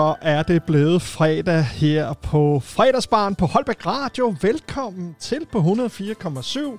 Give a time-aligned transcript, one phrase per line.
[0.00, 4.36] Så er det blevet fredag her på fredagsbarn på Holbæk Radio.
[4.42, 6.78] Velkommen til på 104,7.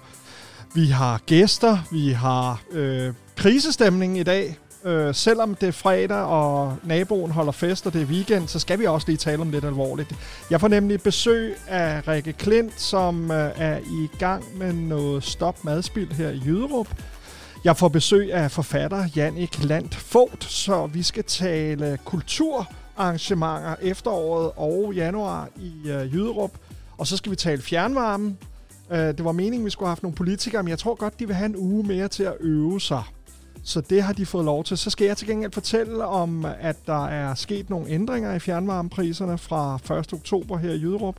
[0.76, 4.58] Vi har gæster, vi har øh, krisestemning i dag.
[4.86, 8.80] Øh, selvom det er fredag, og naboen holder fest, og det er weekend, så skal
[8.80, 10.16] vi også lige tale om lidt alvorligt.
[10.50, 15.64] Jeg får nemlig besøg af Rikke Klint, som øh, er i gang med noget stop
[15.64, 16.88] madspild her i Jyderup.
[17.64, 22.68] Jeg får besøg af forfatter Jannik Land Fogt, så vi skal tale kultur,
[23.02, 26.52] arrangementer efteråret og januar i øh, Jyderup.
[26.98, 28.36] Og så skal vi tale fjernvarme.
[28.92, 31.28] Øh, det var meningen, vi skulle have haft nogle politikere, men jeg tror godt, de
[31.28, 33.04] vil have en uge mere til at øve sig.
[33.64, 34.78] Så det har de fået lov til.
[34.78, 39.38] Så skal jeg til gengæld fortælle om, at der er sket nogle ændringer i fjernvarmepriserne
[39.38, 40.14] fra 1.
[40.14, 41.16] oktober her i Jyderup.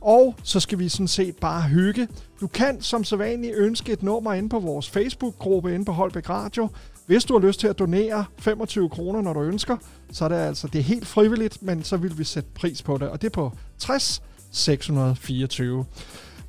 [0.00, 2.08] Og så skal vi sådan set bare hygge.
[2.40, 6.68] Du kan som sædvanligt ønske et nummer inde på vores Facebook-gruppe inde på Holbæk Radio.
[7.06, 9.76] Hvis du har lyst til at donere 25 kroner, når du ønsker,
[10.12, 12.98] så er det altså det er helt frivilligt, men så vil vi sætte pris på
[12.98, 13.08] det.
[13.08, 15.84] Og det er på 60 624.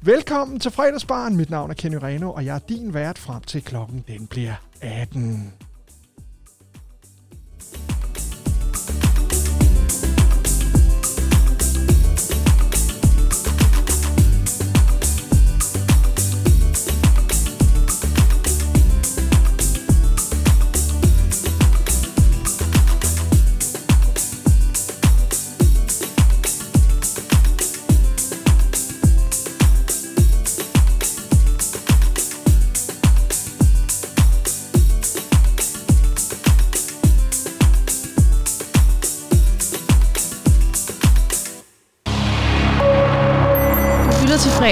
[0.02, 1.38] Velkommen til fredagsbaren.
[1.38, 4.54] Mit navn er Kenny Reno, og jeg er din vært frem til klokken den bliver
[4.82, 5.54] 18.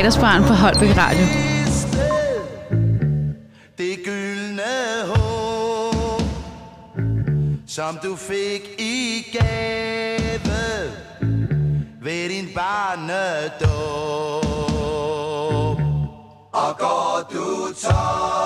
[0.06, 1.26] fredagsbarn på Holbæk Radio.
[3.78, 4.74] Det gyldne
[5.06, 6.22] håb,
[7.68, 10.40] som du fik i gave
[12.02, 13.66] ved din barnedåb.
[16.54, 18.45] Og går du tokker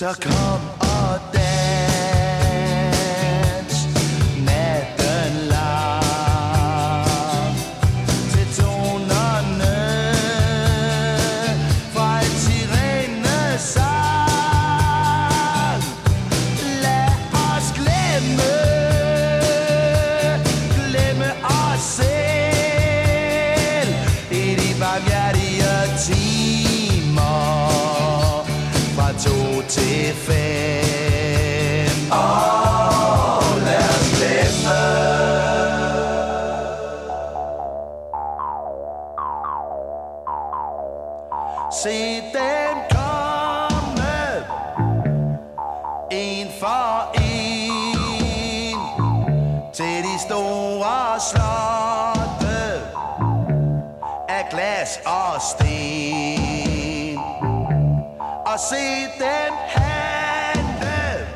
[0.00, 0.79] så
[54.90, 57.18] glas og sten
[58.46, 61.26] Og se dem handle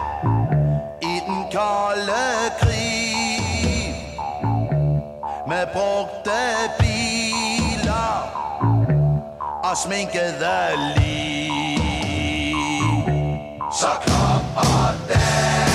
[1.02, 3.94] I den kolde krig
[5.48, 6.30] Med brugte
[6.78, 8.40] biler
[9.64, 11.78] og sminkede lige.
[13.72, 15.73] Så kom og dans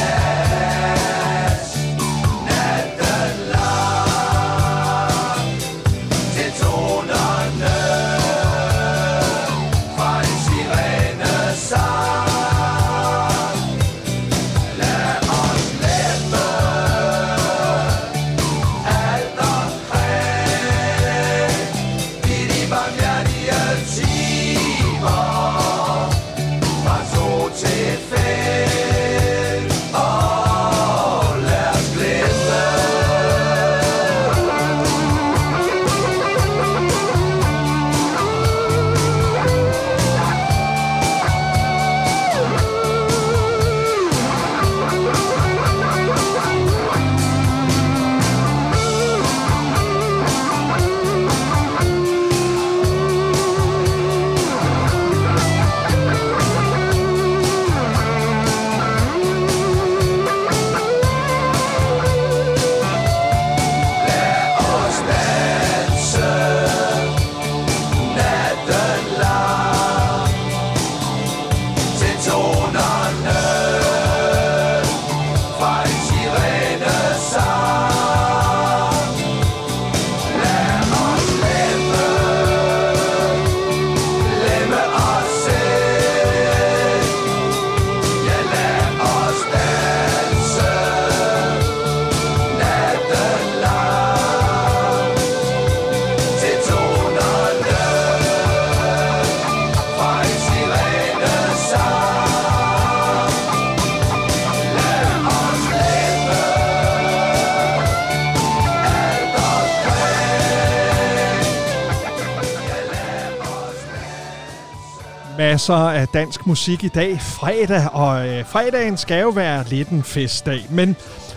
[115.59, 120.03] masser af dansk musik i dag, fredag, og øh, fredagen skal jo være lidt en
[120.03, 120.65] festdag.
[120.69, 120.95] Men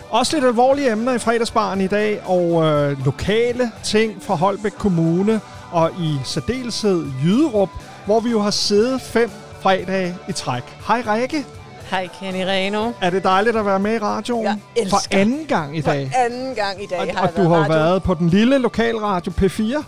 [0.09, 5.41] også lidt alvorlige emner i fredagsbaren i dag, og øh, lokale ting fra Holbæk Kommune,
[5.71, 7.69] og i særdeleshed Jyderup,
[8.05, 9.31] hvor vi jo har siddet fem
[9.61, 10.63] fredage i træk.
[10.87, 11.45] Hej Rikke,
[11.89, 12.91] Hej Kenny Reno.
[13.01, 14.45] er det dejligt at være med i radioen?
[14.45, 14.97] Jeg elsker.
[14.97, 16.11] For anden gang i dag.
[16.13, 17.73] For anden gang i dag Og, har og jeg du har radio.
[17.73, 19.83] været på den lille lokalradio P4,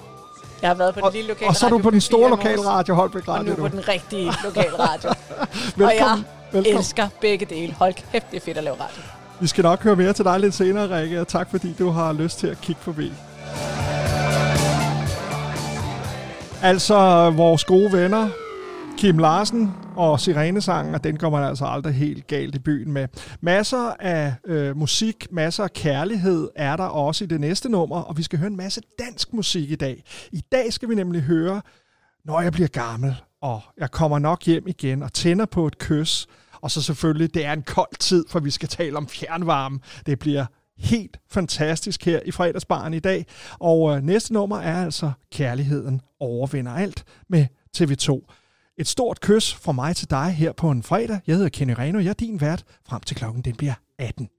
[0.62, 1.98] Jeg har været på den og, lille lokale og så er du radio på den
[1.98, 3.50] P4 store i morges, lokalradio Holbæk Og Radio.
[3.50, 5.10] nu på den rigtige lokalradio.
[5.10, 5.16] og
[5.76, 5.98] Velkommen.
[5.98, 6.78] jeg Velkommen.
[6.78, 7.74] elsker begge dele.
[7.74, 9.02] Hold kæft, det er fedt at lave radio.
[9.40, 12.14] Vi skal nok høre mere til dig lidt senere, Rikke, og tak fordi du har
[12.14, 13.12] lyst til at kigge forbi.
[16.62, 18.30] Altså, vores gode venner,
[18.98, 23.08] Kim Larsen og Sirenesangen, og den kommer man altså aldrig helt galt i byen med.
[23.42, 28.18] Masser af øh, musik, masser af kærlighed er der også i det næste nummer, og
[28.18, 30.04] vi skal høre en masse dansk musik i dag.
[30.32, 31.62] I dag skal vi nemlig høre,
[32.26, 36.28] når jeg bliver gammel, og jeg kommer nok hjem igen og tænder på et kys,
[36.62, 39.80] og så selvfølgelig, det er en kold tid, for vi skal tale om fjernvarme.
[40.06, 40.46] Det bliver
[40.78, 43.26] helt fantastisk her i fredagsbaren i dag.
[43.60, 47.46] Og øh, næste nummer er altså Kærligheden overvinder alt med
[47.78, 48.32] TV2.
[48.78, 51.20] Et stort kys fra mig til dig her på en fredag.
[51.28, 54.30] Jeg hedder Kenny Reno, jeg er din vært, frem til klokken den bliver 18.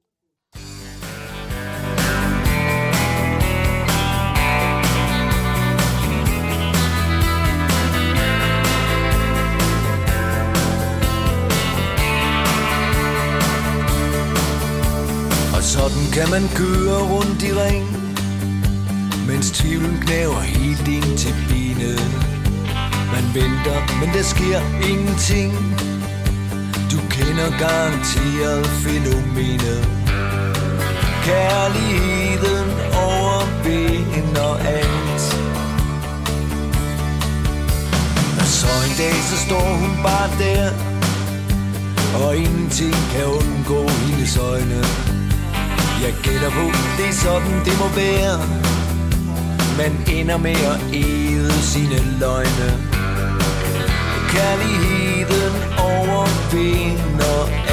[15.56, 17.86] Og sådan kan man køre rundt i ring
[19.28, 22.25] Mens tvivlen knæver helt ind til benet
[23.12, 24.60] man venter, men der sker
[24.90, 25.52] ingenting.
[26.92, 29.80] Du kender garanteret fænomenet.
[31.24, 32.70] Kærligheden
[33.08, 35.22] overvinder alt.
[38.40, 40.70] Og så en dag, så står hun bare der.
[42.24, 44.84] Og ingenting kan undgå hendes øjne.
[46.02, 46.64] Jeg gætter på,
[46.98, 48.38] det er sådan det må være.
[49.78, 52.85] Man ender med at æde sine løgne.
[54.32, 57.65] Kærligheden overvinder.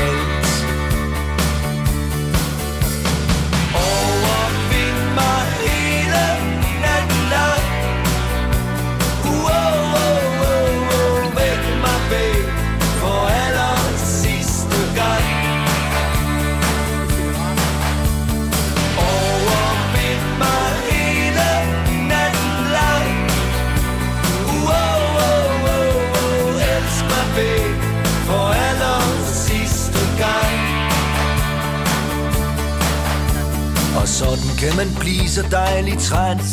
[34.63, 36.45] Kan man blive så dejligt træt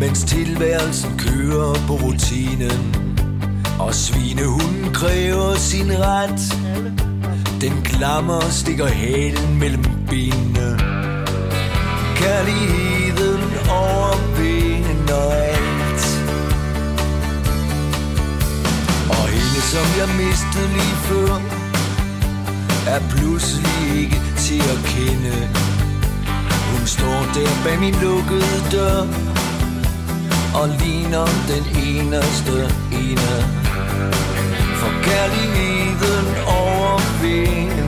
[0.00, 2.96] Mens tilværelsen kører på rutinen.
[3.78, 6.40] Og svinehunden kræver sin ret.
[7.60, 10.78] Den klammer stikker halen mellem benene.
[12.16, 16.02] Kærligheden over benen og alt.
[19.10, 21.34] Og hende som jeg mistede lige før
[22.86, 25.79] Er pludselig ikke til at kende.
[26.80, 29.00] Hun står der bag min lukkede dør
[30.54, 32.56] Og ligner den eneste
[32.92, 33.32] ene.
[34.80, 37.79] For kærligheden overvinder.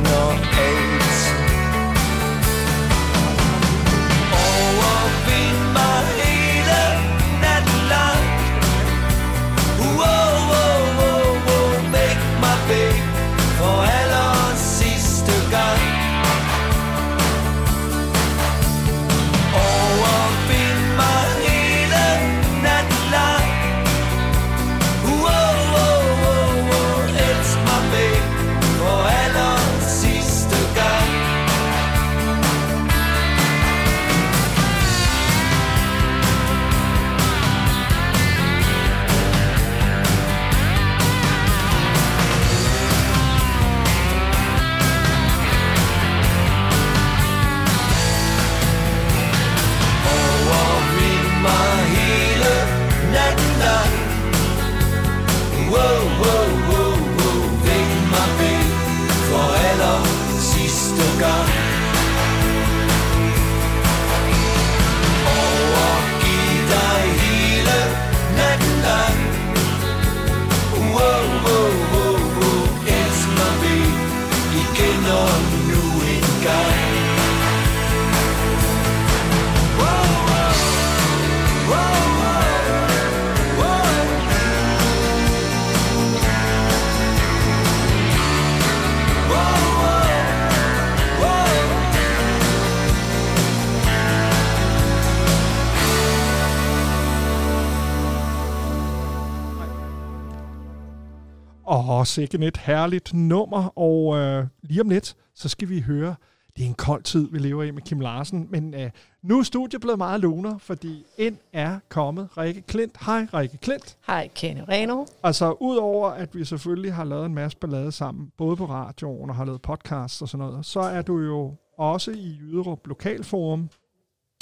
[102.03, 106.15] Åh, sikkert et herligt nummer, og øh, lige om lidt, så skal vi høre,
[106.57, 108.91] det er en kold tid, vi lever i med Kim Larsen, men øh,
[109.23, 112.97] nu er studiet blevet meget luner, fordi ind er kommet Rikke Klint.
[113.07, 113.97] Hej, Rikke Klint.
[114.07, 115.05] Hej, Kenny Reno.
[115.23, 119.37] Altså, udover at vi selvfølgelig har lavet en masse ballade sammen, både på radioen og
[119.37, 123.69] har lavet podcasts og sådan noget, så er du jo også i Jyderup Lokalforum,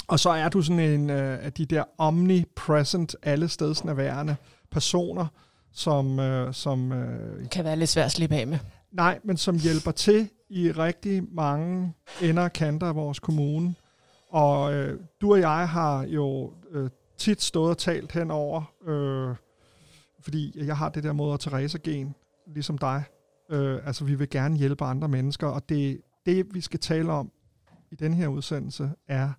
[0.07, 4.35] og så er du sådan en øh, af de der omnipresent, alle stedsnærværende
[4.71, 5.25] personer,
[5.73, 8.59] som, øh, som øh, kan være lidt svært at slippe af med.
[8.91, 13.75] nej, men som hjælper til i rigtig mange ender og kanter af vores kommune.
[14.29, 19.35] Og øh, du og jeg har jo øh, tit stået og talt henover, øh,
[20.19, 22.15] fordi jeg har det der moder Teresa-gen,
[22.47, 23.03] ligesom dig.
[23.49, 27.31] Øh, altså, vi vil gerne hjælpe andre mennesker, og det, det, vi skal tale om
[27.91, 29.31] i den her udsendelse, er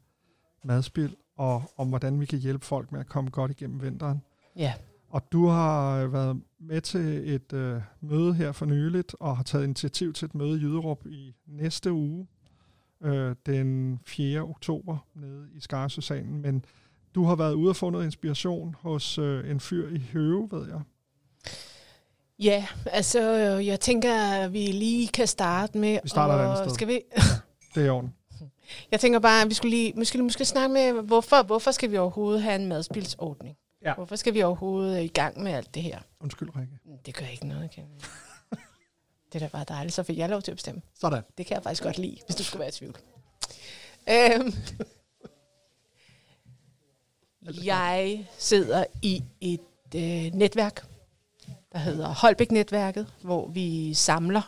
[0.65, 4.23] madspil, og om hvordan vi kan hjælpe folk med at komme godt igennem vinteren.
[4.57, 4.73] Ja.
[5.13, 9.43] Og du har øh, været med til et øh, møde her for nyligt, og har
[9.45, 12.27] taget initiativ til et møde i Jyderup i næste uge,
[13.03, 14.41] øh, den 4.
[14.41, 16.43] oktober, nede i Skarsøsalen.
[16.43, 16.65] Men
[17.15, 20.69] du har været ude og få noget inspiration hos øh, en fyr i Høve, ved
[20.69, 20.81] jeg.
[22.39, 25.99] Ja, altså øh, jeg tænker, at vi lige kan starte med...
[26.03, 26.75] Vi starter et at- andet sted.
[26.75, 27.01] Skal vi?
[27.75, 28.15] Det er i orden.
[28.91, 31.97] Jeg tænker bare, at vi skulle lige måske, måske snakke med, hvorfor, hvorfor skal vi
[31.97, 33.57] overhovedet have en madspilsordning?
[33.85, 33.95] Ja.
[33.95, 36.01] Hvorfor skal vi overhovedet i gang med alt det her?
[36.21, 36.79] Undskyld, Rikke.
[37.07, 37.95] Det gør ikke noget, Kenny.
[39.33, 40.83] det er da bare dejligt, så fik jeg lov til at bestemme.
[41.01, 41.23] Sådan.
[41.39, 42.97] Det kan jeg faktisk godt lide, hvis du skulle være i tvivl.
[44.11, 44.55] Øhm,
[47.65, 49.61] jeg sidder i et
[49.95, 50.87] øh, netværk,
[51.73, 54.43] der hedder Holbæk-netværket, hvor vi samler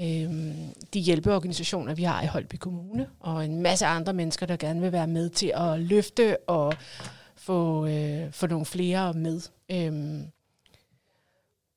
[0.00, 4.80] øhm, de hjælpeorganisationer, vi har i Holbæk Kommune, og en masse andre mennesker, der gerne
[4.80, 6.74] vil være med til at løfte og
[7.48, 9.40] få, øh, få nogle flere med.
[9.70, 10.26] Øhm,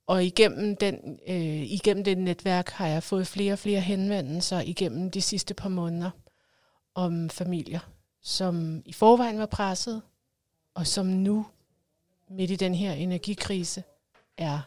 [0.08, 5.12] og igennem, den, øh, igennem det netværk har jeg fået flere og flere henvendelser igennem
[5.12, 6.12] de sidste par måneder
[6.96, 7.80] om familier,
[8.22, 10.02] som i forvejen var presset,
[10.74, 11.46] og som nu,
[12.30, 13.84] midt i den her energikrise,
[14.38, 14.60] er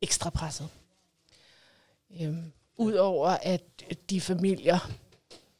[0.00, 0.68] ekstra presset.
[2.20, 3.62] Øhm, Udover at
[4.10, 4.90] de familier,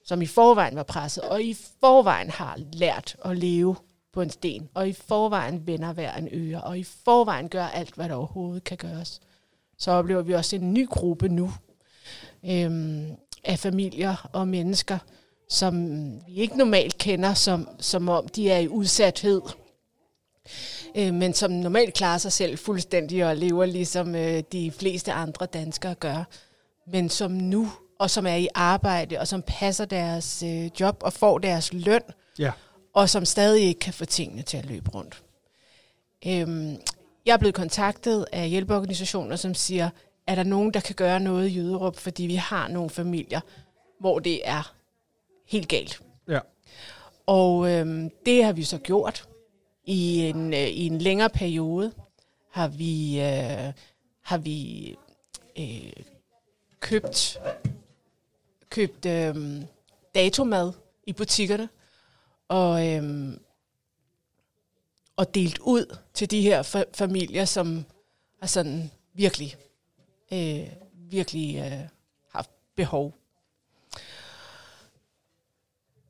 [0.04, 3.76] som i forvejen var presset, og i forvejen har lært at leve
[4.12, 7.94] på en sten, og i forvejen vender hver en øre, og i forvejen gør alt,
[7.94, 9.20] hvad der overhovedet kan gøres,
[9.78, 11.52] så oplever vi også en ny gruppe nu
[12.44, 13.06] øhm,
[13.44, 14.98] af familier og mennesker,
[15.48, 15.74] som
[16.26, 19.42] vi ikke normalt kender, som, som om de er i udsathed,
[20.94, 25.46] øh, men som normalt klarer sig selv fuldstændig og lever ligesom øh, de fleste andre
[25.46, 26.24] danskere gør,
[26.86, 31.12] men som nu, og som er i arbejde, og som passer deres øh, job og
[31.12, 32.02] får deres løn,
[32.38, 32.52] Ja
[32.92, 35.22] og som stadig ikke kan få tingene til at løbe rundt.
[36.26, 36.76] Øhm,
[37.26, 39.90] jeg er blevet kontaktet af hjælpeorganisationer, som siger,
[40.26, 43.40] er der nogen, der kan gøre noget i Jyderup, fordi vi har nogle familier,
[44.00, 44.74] hvor det er
[45.46, 46.02] helt galt.
[46.28, 46.38] Ja.
[47.26, 49.28] Og øhm, det har vi så gjort
[49.84, 51.92] i en, øh, i en længere periode.
[52.50, 53.72] Har vi, øh,
[54.22, 54.88] har vi
[55.58, 55.92] øh,
[56.80, 57.38] købt,
[58.70, 59.62] købt øh,
[60.14, 60.72] datomad
[61.06, 61.68] i butikkerne
[62.52, 63.40] og, øhm,
[65.16, 67.84] og delt ud til de her fa- familier, som
[68.40, 69.56] har sådan virkelig,
[70.32, 71.88] øh, virkelig øh,
[72.30, 73.14] haft behov.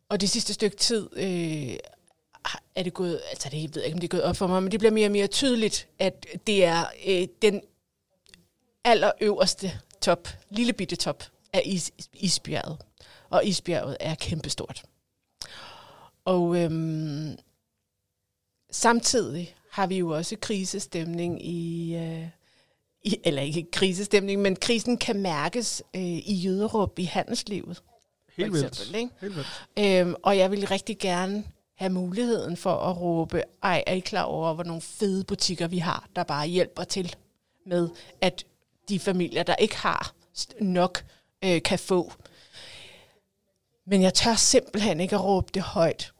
[0.08, 1.76] Og det sidste stykke tid øh,
[2.44, 4.36] har- er det gået, altså det jeg ved jeg ikke, om det er gået op
[4.36, 7.62] for mig, men det bliver mere og mere tydeligt, at det er øh, den
[8.84, 12.78] allerøverste top, lille bitte top af is, isbjerget.
[13.30, 14.82] Og isbjerget er kæmpestort.
[16.24, 17.38] Og øhm,
[18.70, 22.28] samtidig har vi jo også krisestemning i, øh,
[23.02, 27.82] i, eller ikke krisestemning, men krisen kan mærkes øh, i Jøderup i handelslivet.
[28.36, 28.94] Helt vildt.
[28.94, 29.10] ikke?
[29.20, 29.66] Helt vildt.
[29.78, 34.22] Øhm, og jeg vil rigtig gerne have muligheden for at råbe, ej, er I klar
[34.22, 37.16] over, hvor nogle fede butikker vi har, der bare hjælper til
[37.66, 37.88] med,
[38.20, 38.44] at
[38.88, 40.14] de familier, der ikke har
[40.60, 41.04] nok,
[41.44, 42.12] øh, kan få.
[43.86, 46.12] Men jeg tør simpelthen ikke at råbe det højt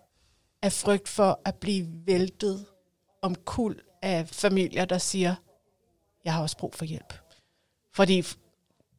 [0.62, 2.66] af frygt for at blive væltet
[3.22, 5.34] om kul af familier, der siger,
[6.24, 7.14] jeg har også brug for hjælp.
[7.92, 8.22] Fordi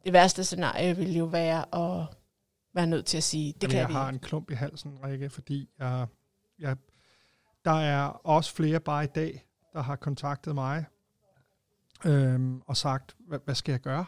[0.05, 2.07] det værste scenarie vil jo være at
[2.73, 4.97] være nødt til at sige, det Jamen, kan jeg vi har en klump i halsen,
[5.03, 6.07] Rikke, fordi jeg,
[6.59, 6.77] jeg,
[7.65, 10.85] der er også flere bare i dag, der har kontaktet mig
[12.05, 14.05] øhm, og sagt, hvad, hvad skal jeg gøre?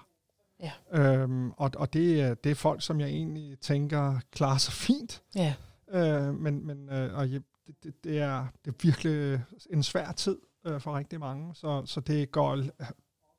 [0.59, 0.71] Ja.
[0.91, 5.23] Øhm, og og det, er- det er folk, som jeg egentlig tænker klarer sig fint.
[5.35, 5.53] Ja.
[5.91, 10.11] Øh, men men øh, og jeg, det, det, det, er, det er virkelig en svær
[10.11, 12.59] tid øh, for rigtig mange, så, så det går...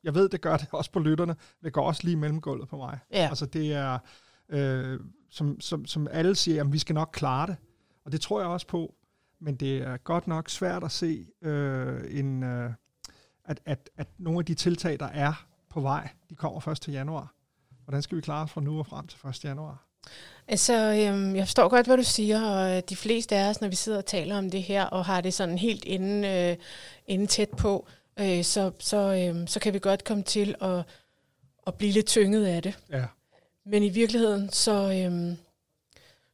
[0.04, 1.36] Jeg ved, det gør det også på lytterne.
[1.64, 2.98] Det går også lige mellem gulvet på mig.
[3.12, 3.26] Ja.
[3.28, 3.98] Altså det er,
[4.48, 7.56] øh, som, som, som alle siger, at vi skal nok klare det.
[8.04, 8.94] Og det tror jeg også på.
[9.40, 12.70] Men det er godt nok svært at se, øh, en, øh,
[13.44, 15.46] at, at, at nogle af de tiltag, der er
[15.76, 17.34] på vej, de kommer først til januar.
[17.84, 19.44] Hvordan skal vi klare os fra nu og frem til 1.
[19.44, 19.86] januar?
[20.48, 23.68] Altså, øhm, jeg forstår godt, hvad du siger, og øh, de fleste af os, når
[23.68, 26.56] vi sidder og taler om det her, og har det sådan helt inden, øh,
[27.06, 30.84] inden tæt på, øh, så, så, øh, så kan vi godt komme til at,
[31.66, 32.78] at blive lidt tynget af det.
[32.90, 33.04] Ja.
[33.66, 35.36] Men i virkeligheden, så, øhm,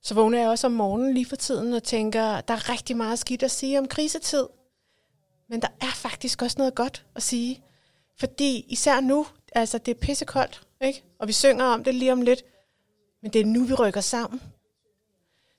[0.02, 3.18] så vågner jeg også om morgenen lige for tiden og tænker, der er rigtig meget
[3.18, 4.46] skidt at sige om krisetid.
[5.49, 7.62] Men der er faktisk også noget godt at sige.
[8.22, 11.02] Fordi især nu, altså det er pissekoldt, ikke?
[11.18, 12.42] og vi synger om det lige om lidt,
[13.22, 14.42] men det er nu, vi rykker sammen.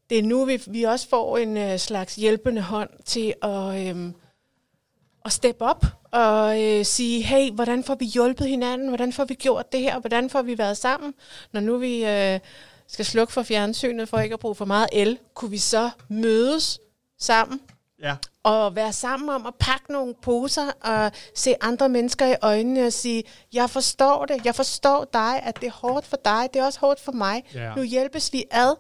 [0.10, 4.14] Det er nu, vi, vi også får en øh, slags hjælpende hånd til at, øh,
[5.26, 8.88] at steppe op og øh, sige, hey, hvordan får vi hjulpet hinanden?
[8.88, 10.00] Hvordan får vi gjort det her?
[10.00, 11.14] Hvordan får vi været sammen?
[11.52, 12.40] Når nu vi øh,
[12.88, 16.80] skal slukke for fjernsynet for ikke at bruge for meget el, kunne vi så mødes
[17.20, 17.62] sammen
[18.02, 22.86] Ja og være sammen om at pakke nogle poser og se andre mennesker i øjnene
[22.86, 26.60] og sige, jeg forstår det, jeg forstår dig, at det er hårdt for dig, det
[26.60, 27.44] er også hårdt for mig.
[27.54, 27.76] Ja.
[27.76, 28.76] Nu hjælpes vi ad.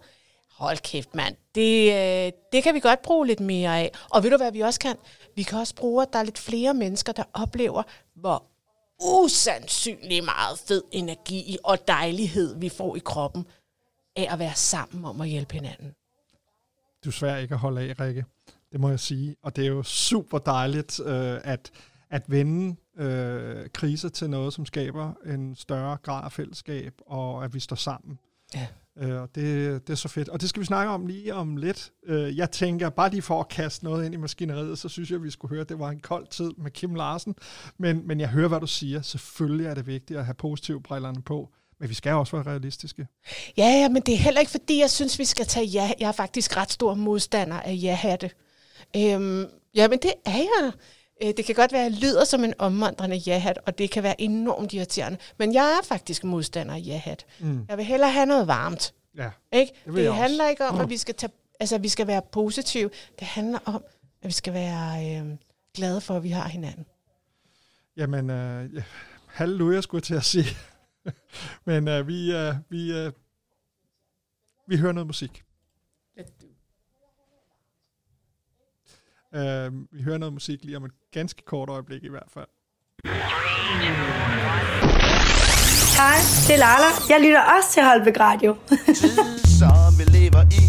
[0.57, 1.35] Hold kæft, mand.
[1.55, 3.91] Det, øh, det kan vi godt bruge lidt mere af.
[4.11, 4.95] Og ved du, hvad vi også kan?
[5.35, 7.83] Vi kan også bruge, at der er lidt flere mennesker, der oplever,
[8.15, 8.43] hvor
[9.03, 13.45] usandsynlig meget fed energi og dejlighed, vi får i kroppen
[14.15, 15.95] af at være sammen om at hjælpe hinanden.
[17.05, 18.25] Du svær ikke at holde af, Rikke.
[18.73, 19.35] Det må jeg sige.
[19.43, 21.71] Og det er jo super dejligt øh, at,
[22.09, 27.53] at vende øh, kriser til noget, som skaber en større grad af fællesskab, og at
[27.53, 28.19] vi står sammen.
[28.55, 28.67] Ja.
[28.97, 30.29] Øh, og det, det er så fedt.
[30.29, 31.91] Og det skal vi snakke om lige om lidt.
[32.05, 35.15] Øh, jeg tænker, bare lige for at kaste noget ind i maskineriet, så synes jeg,
[35.15, 37.35] at vi skulle høre, at det var en kold tid med Kim Larsen.
[37.77, 39.01] Men, men jeg hører, hvad du siger.
[39.01, 41.49] Selvfølgelig er det vigtigt at have positive brillerne på.
[41.79, 43.07] Men vi skal også være realistiske.
[43.57, 45.91] Ja, ja, men det er heller ikke fordi, jeg synes, vi skal tage ja.
[45.99, 48.29] Jeg er faktisk ret stor modstander af ja-hatte.
[48.95, 50.71] Øhm, ja, men det er jeg.
[51.23, 54.03] Øh, Det kan godt være, at jeg lyder som en omvandrende ja-hat, og det kan
[54.03, 55.17] være enormt irriterende.
[55.39, 57.25] Men jeg er faktisk modstander af ja-hat.
[57.39, 57.65] Mm.
[57.69, 58.93] Jeg vil hellere have noget varmt.
[59.17, 59.29] Ja.
[59.53, 59.73] Ikke?
[59.85, 60.49] Det Det, handler også.
[60.49, 62.89] ikke om, at vi skal, tage, altså, vi skal være positive.
[63.19, 63.83] Det handler om,
[64.21, 65.25] at vi skal være øh,
[65.75, 66.85] glade for, at vi har hinanden.
[67.97, 68.83] Jamen, øh, ja,
[69.27, 70.45] halleluja skulle jeg til at sige.
[71.65, 73.11] Men øh, vi, øh, vi, øh,
[74.67, 75.43] vi hører noget musik.
[79.35, 82.45] Øh, vi hører noget musik lige om et ganske kort øjeblik i hvert fald.
[85.97, 86.17] Hej,
[86.47, 86.89] det er Lala.
[87.09, 88.55] Jeg lytter også til Holbæk Radio.
[88.95, 90.63] tid, som vi lever i.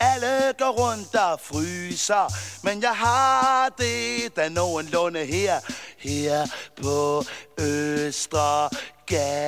[0.00, 2.32] Alle går rundt og fryser,
[2.64, 5.54] men jeg har det da nogenlunde her,
[5.98, 6.46] her
[6.82, 7.24] på
[7.60, 8.68] Østre
[9.06, 9.38] Gasværk.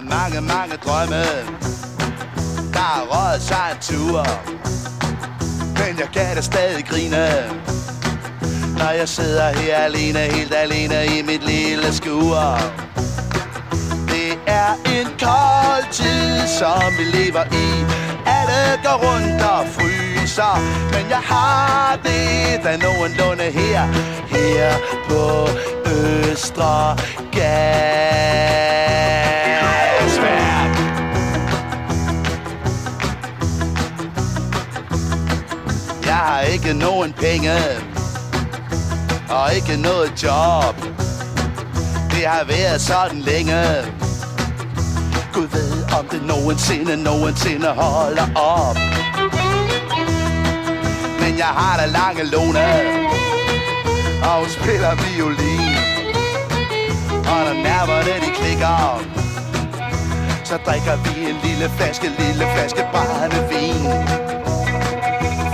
[0.00, 1.22] Er mange, mange drømme,
[2.74, 4.26] der er røget sig en tur,
[5.78, 7.26] men jeg kan da stadig grine.
[8.78, 12.58] Når jeg sidder her alene, helt alene i mit lille skur
[14.08, 17.68] Det er en kold tid, som vi lever i.
[18.26, 20.56] Alle går rundt og fryser.
[20.92, 23.82] Men jeg har det da nogenlunde her.
[24.34, 24.72] Her
[25.08, 25.48] på
[25.90, 26.96] Østre
[27.32, 28.69] Gade.
[36.70, 37.52] Ikke nogen penge
[39.30, 40.76] og ikke noget job.
[42.10, 43.62] Det har været sådan længe.
[45.34, 48.76] Gud ved, om det nogensinde, nogensinde holder op.
[51.20, 52.66] Men jeg har da lange låne,
[54.22, 55.74] og hun spiller violin.
[57.32, 59.02] Og når nerverne de klikker,
[60.44, 63.82] så drikker vi en lille flaske, lille flaske brændevin.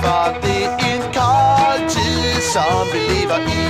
[0.02, 0.65] For det
[2.56, 3.64] som vi lever i.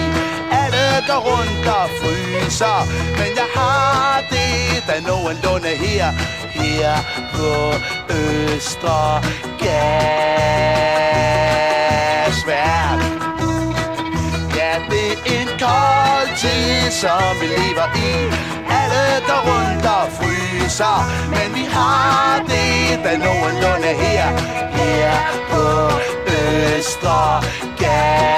[0.63, 2.81] Alle går rundt og fryser
[3.19, 6.09] Men jeg har det da nogenlunde her
[6.59, 6.97] Her
[7.35, 7.53] på
[8.15, 9.01] Østre
[9.63, 10.11] Gasværk.
[14.59, 18.13] Ja, det er en kold tid, som vi lever i.
[18.81, 20.99] Alle går rundt og fryser
[21.35, 24.27] Men vi har det da nogenlunde her
[24.79, 25.13] Her
[25.51, 25.65] på
[26.37, 27.21] Østre
[27.79, 28.36] Gasværk.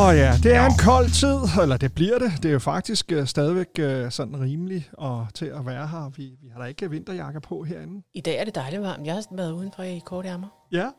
[0.00, 2.32] Åh Nå ja, det er en kold tid, eller det bliver det.
[2.42, 6.10] Det er jo faktisk uh, stadigvæk uh, sådan rimelig og til at være her.
[6.16, 8.02] Vi, vi har da ikke vinterjakker på herinde.
[8.14, 9.06] I dag er det dejligt varmt.
[9.06, 10.48] Jeg har været udenfor i kort ærmer.
[10.72, 10.90] Ja.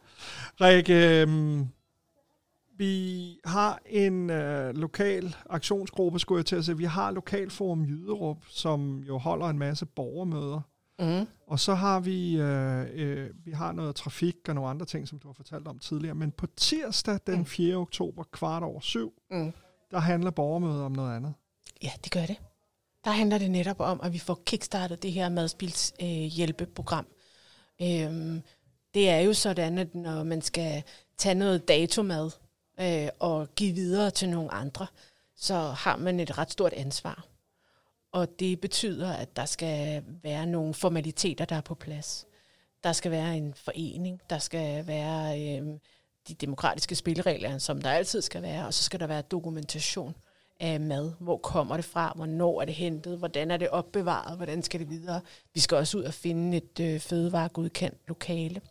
[0.62, 1.68] Rikke, um,
[2.78, 6.78] vi har en uh, lokal aktionsgruppe, skulle jeg til at sige.
[6.78, 10.62] Vi har Lokalforum Jyderup, som jo holder en masse borgermøder.
[11.02, 11.28] Mm.
[11.48, 15.20] Og så har vi, øh, øh, vi har noget trafik og nogle andre ting, som
[15.20, 16.16] du har fortalt om tidligere.
[16.16, 17.76] Men på tirsdag den 4.
[17.76, 19.54] oktober, kvart over syv, Mm.
[19.92, 21.34] der handler borgermødet om noget andet.
[21.84, 22.36] Ja, det gør det.
[23.04, 26.06] Der handler det netop om, at vi får kickstartet det her madspilshjælpeprogram.
[26.26, 27.06] Øh, hjælpeprogram.
[27.82, 28.42] øhm,
[28.94, 30.84] det er jo sådan, at når man skal
[31.18, 32.32] tage noget datomad
[32.80, 34.88] øh, og give videre til nogle andre,
[35.36, 37.26] så har man et ret stort ansvar.
[38.12, 42.28] Og det betyder, at der skal være nogle formaliteter, der er på plads.
[42.84, 45.68] Der skal være en forening, der skal være øh,
[46.28, 50.16] de demokratiske spilleregler, som der altid skal være, og så skal der være dokumentation
[50.60, 51.12] af mad.
[51.20, 52.14] Hvor kommer det fra?
[52.16, 53.18] Hvornår er det hentet?
[53.18, 54.38] Hvordan er det opbevaret?
[54.38, 55.22] Hvordan skal det videre?
[55.54, 58.62] Vi skal også ud og finde et øh, fødevaregodkendt lokale.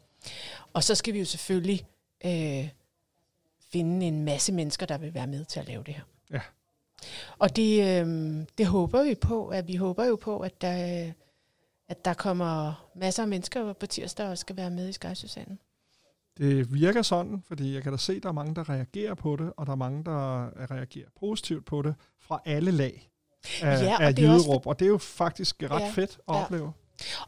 [0.72, 1.86] Og så skal vi jo selvfølgelig
[2.24, 2.68] øh,
[3.72, 6.02] finde en masse mennesker, der vil være med til at lave det her.
[6.30, 6.40] Ja.
[7.38, 11.12] Og det, øh, det håber vi på, at vi håber jo på, at der,
[11.88, 15.58] at der kommer masser af mennesker på tirsdag, også skal være med i Skysøsanden.
[16.38, 19.36] Det virker sådan, fordi jeg kan da se, at der er mange, der reagerer på
[19.36, 23.10] det, og der er mange, der reagerer positivt på det fra alle lag
[23.62, 24.60] af, Ja, og af det er også.
[24.64, 26.44] Og det er jo faktisk ret Ja, fedt at ja.
[26.44, 26.72] opleve.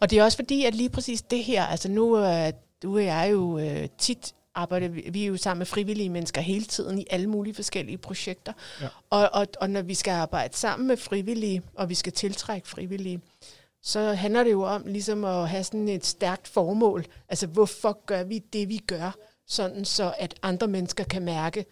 [0.01, 3.05] Og det er også fordi, at lige præcis det her, altså nu, øh, du og
[3.05, 6.99] jeg jo øh, tit arbejder, vi vi er jo sammen med frivillige mennesker hele tiden
[6.99, 8.53] i alle mulige forskellige projekter.
[8.81, 8.89] Ja.
[9.11, 13.21] Og, og, og når vi skal arbejde sammen med frivillige, og vi skal tiltrække frivillige,
[13.83, 17.05] så handler det jo om ligesom at have sådan et stærkt formål.
[17.29, 19.15] Altså, hvorfor gør vi det, vi gør?
[19.47, 21.65] Sådan så, at andre mennesker kan mærke,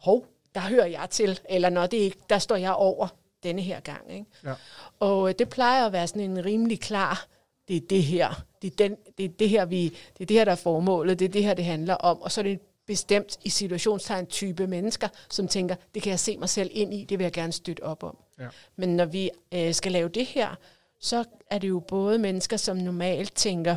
[0.00, 3.08] hov, der hører jeg til, eller når det ikke, der står jeg over
[3.42, 4.12] denne her gang.
[4.12, 4.26] Ikke?
[4.44, 4.54] Ja.
[5.00, 7.26] Og øh, det plejer at være sådan en rimelig klar,
[7.68, 10.36] det er det her, det er, den, det er det her, vi, det er det
[10.36, 12.22] her, der er formålet, det er det her, det handler om.
[12.22, 16.20] Og så er det en bestemt i situationstegn type mennesker, som tænker, det kan jeg
[16.20, 18.16] se mig selv ind i, det vil jeg gerne støtte op om.
[18.38, 18.48] Ja.
[18.76, 20.54] Men når vi øh, skal lave det her,
[21.00, 23.76] så er det jo både mennesker, som normalt tænker,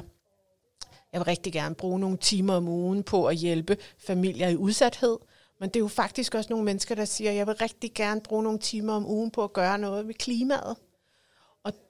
[1.13, 5.17] jeg vil rigtig gerne bruge nogle timer om ugen på at hjælpe familier i udsathed,
[5.59, 8.43] men det er jo faktisk også nogle mennesker, der siger, jeg vil rigtig gerne bruge
[8.43, 10.77] nogle timer om ugen på at gøre noget ved klimaet.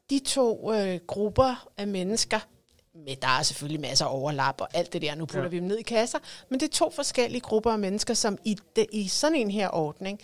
[0.10, 2.39] De to øh, grupper af mennesker,
[3.06, 5.48] med, der er selvfølgelig masser af overlap og alt det der, nu putter ja.
[5.48, 6.19] vi dem ned i kasser,
[6.50, 9.69] men det er to forskellige grupper af mennesker, som i, de, i sådan en her
[9.76, 10.19] ordning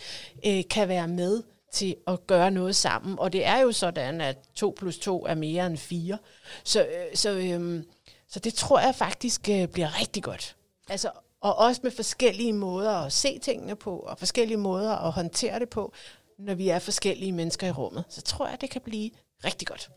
[0.45, 3.19] øh, kan være med til at gøre noget sammen.
[3.19, 6.17] Og det er jo sådan, at 2 plus 2 er mere end 4.
[6.63, 7.83] Så, øh, så, øh,
[8.27, 10.55] så det tror jeg faktisk øh, bliver rigtig godt.
[10.89, 15.59] Altså, og også med forskellige måder at se tingene på, og forskellige måder at håndtere
[15.59, 15.93] det på,
[16.39, 18.03] når vi er forskellige mennesker i rummet.
[18.09, 19.11] Så tror jeg, det kan blive
[19.43, 19.89] rigtig godt.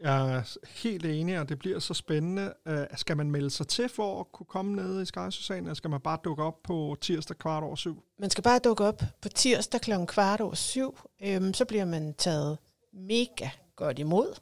[0.00, 2.52] Jeg er helt enig, og det bliver så spændende.
[2.66, 5.90] Uh, skal man melde sig til for at kunne komme ned i Skysøsanden, eller skal
[5.90, 8.02] man bare dukke op på tirsdag kvart over syv?
[8.18, 9.92] Man skal bare dukke op på tirsdag kl.
[10.06, 10.98] kvart over syv.
[11.22, 12.58] Øhm, så bliver man taget
[12.92, 14.34] mega godt imod.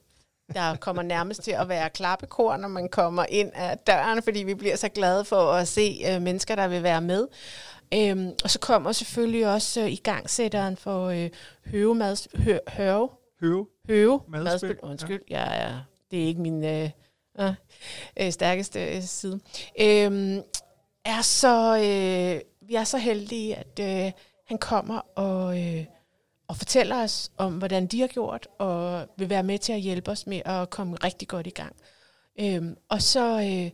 [0.54, 4.54] Der kommer nærmest til at være klappekor, når man kommer ind af døren, fordi vi
[4.54, 7.28] bliver så glade for at se øh, mennesker, der vil være med.
[7.94, 11.30] Øhm, og så kommer selvfølgelig også øh, i gangsætteren for øh,
[11.66, 13.08] høvemads, hø, høve,
[13.40, 13.66] Høve?
[13.86, 14.78] Høve Madspil, madspil.
[14.82, 15.42] Undskyld, ja.
[15.42, 16.90] jeg er, det er ikke min øh,
[17.40, 17.54] øh,
[18.16, 19.40] øh, stærkeste øh, side.
[19.80, 20.42] Øhm,
[21.04, 24.12] er så, øh, vi er så heldige, at øh,
[24.46, 25.84] han kommer og, øh,
[26.48, 30.10] og fortæller os om, hvordan de har gjort, og vil være med til at hjælpe
[30.10, 31.76] os med at komme rigtig godt i gang.
[32.40, 33.70] Øhm, og, så, øh,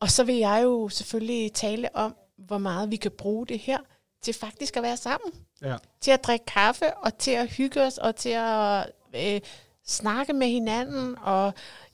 [0.00, 3.78] og så vil jeg jo selvfølgelig tale om, hvor meget vi kan bruge det her
[4.22, 5.76] til faktisk at være sammen Ja.
[6.00, 9.40] til at drikke kaffe, og til at hygge os, og til at øh,
[9.86, 11.52] snakke med hinanden, og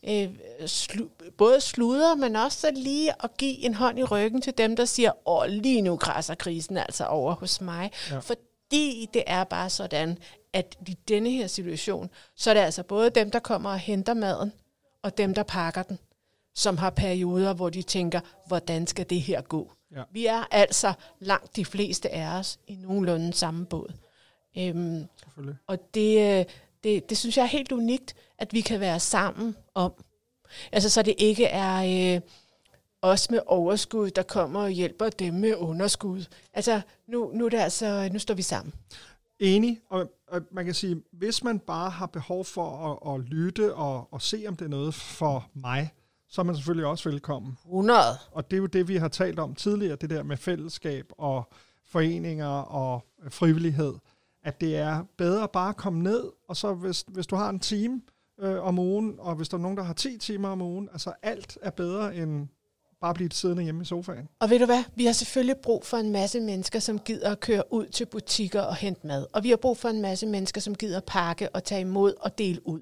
[0.08, 0.28] øh,
[0.60, 4.76] slu- både sludre, men også så lige at give en hånd i ryggen til dem,
[4.76, 7.90] der siger, åh, lige nu græsser krisen altså over hos mig.
[8.10, 8.18] Ja.
[8.18, 10.18] Fordi det er bare sådan,
[10.52, 14.14] at i denne her situation, så er det altså både dem, der kommer og henter
[14.14, 14.52] maden,
[15.02, 15.98] og dem, der pakker den,
[16.54, 19.72] som har perioder, hvor de tænker, hvordan skal det her gå?
[19.96, 20.02] Ja.
[20.10, 23.92] Vi er altså langt de fleste af os i nogenlunde samme båd.
[24.58, 25.06] Øhm,
[25.66, 26.44] og det, øh,
[26.86, 29.92] det, det synes jeg er helt unikt, at vi kan være sammen om.
[30.72, 32.20] Altså så det ikke er øh,
[33.02, 36.24] os med overskud, der kommer og hjælper dem med underskud.
[36.52, 38.74] Altså nu, nu, er det altså, nu står vi sammen.
[39.38, 43.74] Enig, og, og man kan sige, hvis man bare har behov for at, at lytte
[43.74, 45.92] og, og se, om det er noget for mig,
[46.28, 47.58] så er man selvfølgelig også velkommen.
[47.64, 48.00] 100.
[48.30, 51.52] Og det er jo det, vi har talt om tidligere, det der med fællesskab og
[51.84, 53.94] foreninger og frivillighed,
[54.46, 57.60] at det er bedre bare at komme ned, og så hvis, hvis du har en
[57.60, 58.00] time
[58.40, 61.12] øh, om ugen, og hvis der er nogen, der har 10 timer om ugen, altså
[61.22, 62.48] alt er bedre end
[63.00, 64.28] bare blive siddende hjemme i sofaen.
[64.40, 64.84] Og ved du hvad?
[64.94, 68.60] Vi har selvfølgelig brug for en masse mennesker, som gider at køre ud til butikker
[68.60, 69.26] og hente mad.
[69.32, 72.14] Og vi har brug for en masse mennesker, som gider at pakke og tage imod
[72.20, 72.80] og dele ud.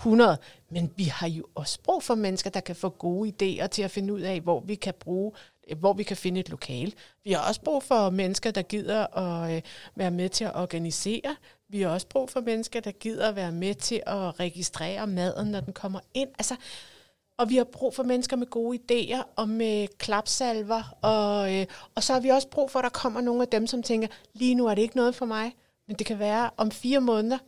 [0.00, 0.36] 100.
[0.70, 3.90] Men vi har jo også brug for mennesker, der kan få gode idéer til at
[3.90, 5.32] finde ud af, hvor vi kan bruge
[5.68, 6.94] øh, hvor vi kan finde et lokal.
[7.24, 9.62] Vi har også brug for mennesker, der gider at øh,
[9.94, 11.36] være med til at organisere.
[11.68, 15.48] Vi har også brug for mennesker, der gider at være med til at registrere maden,
[15.48, 16.28] når den kommer ind.
[16.38, 16.56] Altså,
[17.38, 20.98] og vi har brug for mennesker med gode idéer og med klapsalver.
[21.02, 23.66] Og, øh, og så har vi også brug for, at der kommer nogle af dem,
[23.66, 25.56] som tænker, lige nu er det ikke noget for mig,
[25.88, 27.38] men det kan være om fire måneder,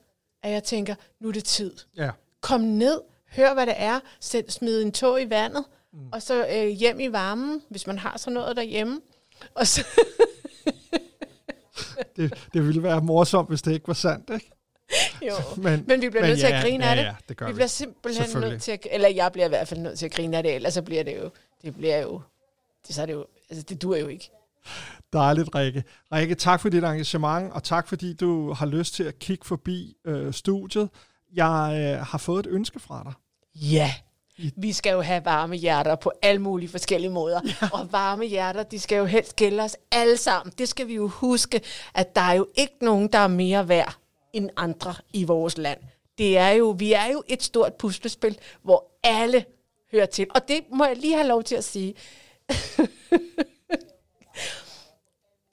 [0.43, 1.77] at jeg tænker, nu er det tid.
[1.97, 2.11] Ja.
[2.43, 3.01] Kom ned,
[3.37, 5.99] hør hvad det er, sæt, smid en tog i vandet, mm.
[6.13, 9.01] og så øh, hjem i varmen, hvis man har sådan noget derhjemme.
[9.55, 9.87] Og så
[12.17, 14.53] det, det ville være morsomt, hvis det ikke var sandt, ikke?
[15.29, 17.03] jo, men, men vi bliver men nødt ja, til at grine ja, af det.
[17.03, 19.69] Ja, det gør vi vi bliver simpelthen nødt til at, eller jeg bliver i hvert
[19.69, 21.31] fald nødt til at grine af det, ellers så bliver det jo,
[21.63, 22.21] det bliver jo,
[22.87, 24.31] det, så er det jo, altså det dur jo ikke.
[25.13, 25.85] Dejligt, Rikke.
[26.13, 29.97] Rikke, tak for dit engagement, og tak fordi du har lyst til at kigge forbi
[30.05, 30.89] øh, studiet.
[31.35, 33.13] Jeg øh, har fået et ønske fra dig.
[33.55, 33.95] Ja,
[34.57, 37.41] vi skal jo have varme hjerter på alle mulige forskellige måder.
[37.45, 37.69] Ja.
[37.79, 40.53] Og varme hjerter, de skal jo helst gælde os alle sammen.
[40.59, 41.61] Det skal vi jo huske,
[41.95, 43.97] at der er jo ikke nogen, der er mere værd
[44.33, 45.79] end andre i vores land.
[46.19, 49.45] Det er jo, vi er jo et stort puslespil, hvor alle
[49.93, 50.27] hører til.
[50.35, 51.95] Og det må jeg lige have lov til at sige.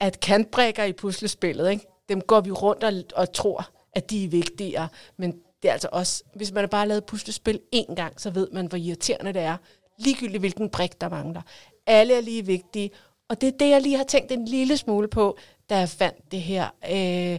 [0.00, 1.86] at kantbrækker i puslespillet, ikke?
[2.08, 4.88] dem går vi rundt og, og tror, at de er vigtigere.
[5.16, 8.48] Men det er altså også, hvis man har bare lavet puslespil én gang, så ved
[8.52, 9.56] man, hvor irriterende det er.
[9.98, 11.42] Ligegyldigt hvilken brik, der mangler.
[11.86, 12.90] Alle er lige vigtige.
[13.28, 15.38] Og det er det, jeg lige har tænkt en lille smule på,
[15.70, 17.38] da jeg fandt det her øh,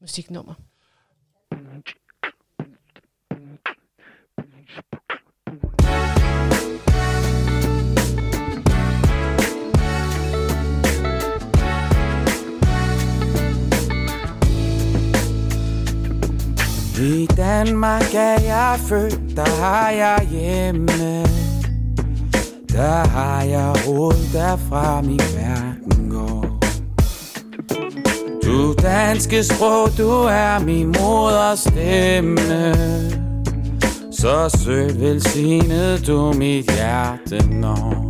[0.00, 0.54] musiknummer.
[1.52, 1.82] Mm.
[16.98, 21.24] I Danmark er jeg født, der har jeg hjemme.
[22.72, 26.60] Der har jeg råd derfra min verden går.
[28.44, 32.74] Du danske sprog, du er min moders stemme.
[34.12, 38.08] Så sødt velsignet du mit hjerte når.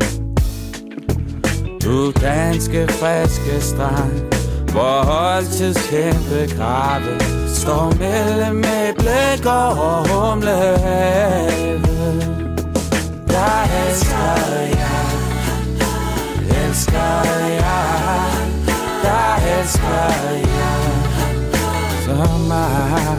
[1.84, 4.43] Du danske friske strand.
[4.74, 7.20] Hvor holdtids kæmpe grave
[7.54, 11.80] Står mellem med blæk og humlehave
[13.28, 13.56] Der
[13.86, 14.34] elsker
[14.80, 15.04] jeg
[16.64, 17.12] Elsker
[17.48, 18.30] jeg
[19.02, 20.04] Der elsker
[20.58, 20.82] jeg
[22.04, 23.18] Så meget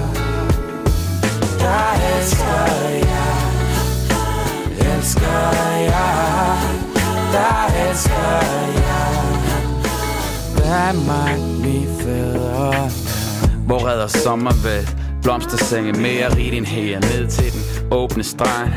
[1.59, 1.87] Der
[2.17, 2.65] elsker
[3.11, 3.35] jeg
[4.95, 6.57] Elsker jeg
[7.33, 8.29] Der elsker
[8.87, 9.04] jeg
[10.65, 12.89] Danmark, min fædre.
[13.65, 14.88] Hvor redder sommervæld
[15.23, 16.99] Blomstersenge mere rigt end her.
[16.99, 18.69] Ned til den åbne strand.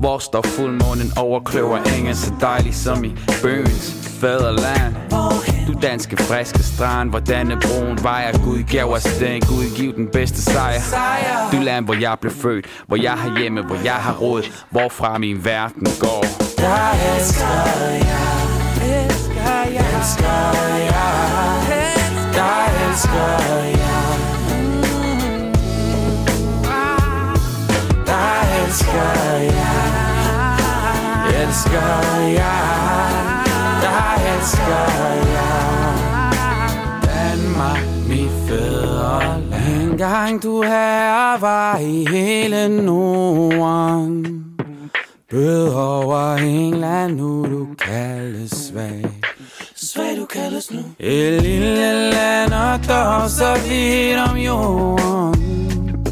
[0.00, 4.94] Hvor står fuldmånen over kløver engen Så dejlig som i bøgens fædreland?
[5.66, 8.38] Du danske friske strand Hvor denne broen vejer.
[8.44, 10.80] Gud gav os den Gud giv den bedste sejr.
[11.52, 15.18] Du land hvor jeg blev født Hvor jeg har hjemme Hvor jeg har råd Hvorfra
[15.18, 16.24] min verden går.
[16.56, 17.46] Der elsker
[17.94, 19.09] jeg
[20.00, 21.20] Elsker jeg
[22.88, 23.24] Elsker
[23.80, 24.16] jeg
[28.06, 29.10] Der elsker
[29.40, 29.80] jeg
[31.42, 31.90] elsker
[32.26, 34.04] jeg Elsker
[34.36, 34.82] elsker
[35.34, 35.52] jeg
[37.02, 44.44] Danmark, mit fædreland En gang du her var i hele Norden.
[45.30, 49.20] Bød over England, nu du kaldes svag
[49.94, 56.06] Svag du kaldes nu Et lille land og dog så vidt om jorden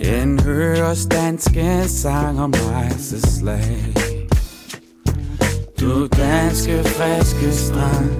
[0.00, 3.94] en høres danske sang om rejseslag
[5.80, 8.10] Du danske friske strand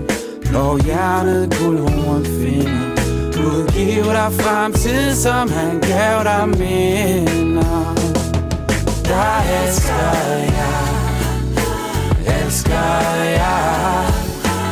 [0.49, 2.95] Blå hjertet guldhorn finder
[3.37, 7.95] Gud giver dig fremtid, som han gav dig minder
[9.05, 10.17] Der elsker
[10.59, 10.87] jeg
[12.45, 13.96] Elsker jeg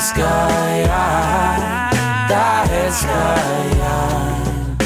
[0.00, 1.90] elsker jeg,
[2.28, 3.32] der elsker
[3.76, 4.76] jeg.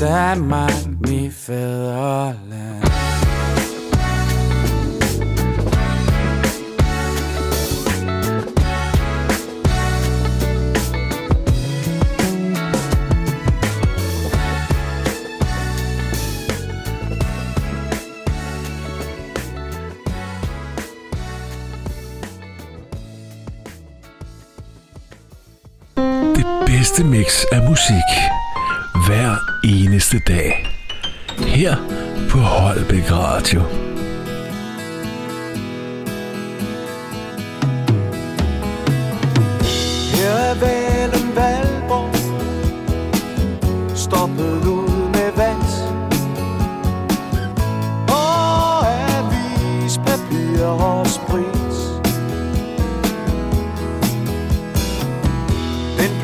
[0.00, 0.72] Danmark,
[1.08, 2.85] mit fædreland.
[26.96, 28.10] bedste mix af musik
[29.06, 30.66] hver eneste dag.
[31.38, 31.76] Her
[32.30, 33.60] på Holbæk Radio.
[40.14, 42.14] Her er valen Valborg
[43.96, 44.65] stoppet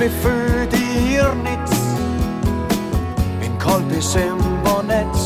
[0.03, 1.79] befühlt ihr nichts
[3.39, 4.03] mit kalten
[4.65, 5.22] Bonnet.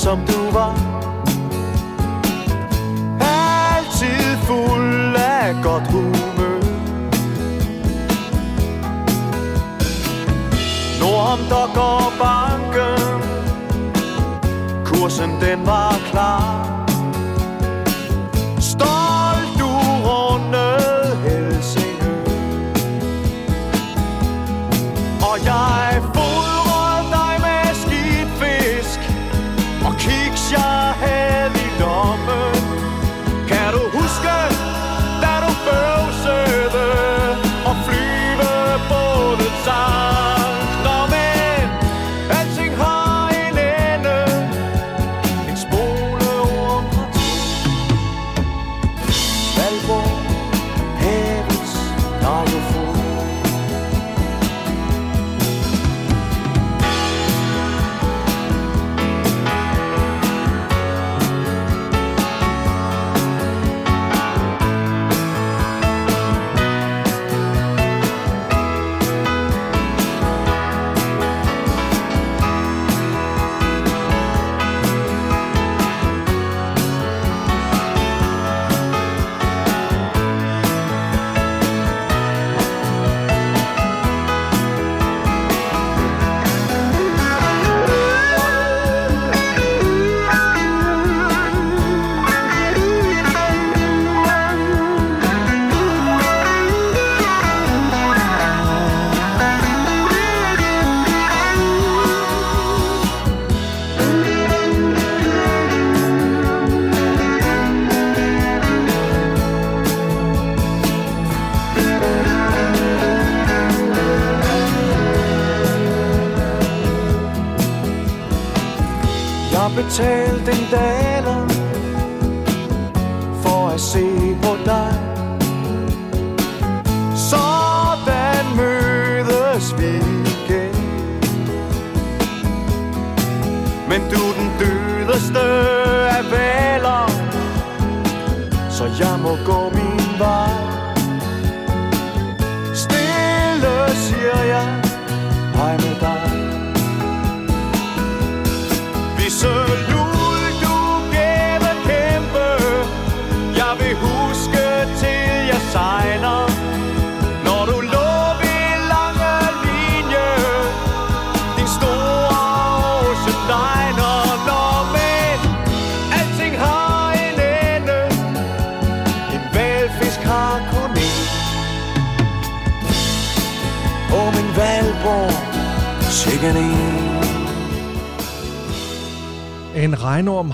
[0.00, 0.74] som du var.
[3.20, 6.60] Altid fuld af godt humør.
[11.00, 13.22] Nord om der går banken.
[14.84, 16.69] Kursen den var klar.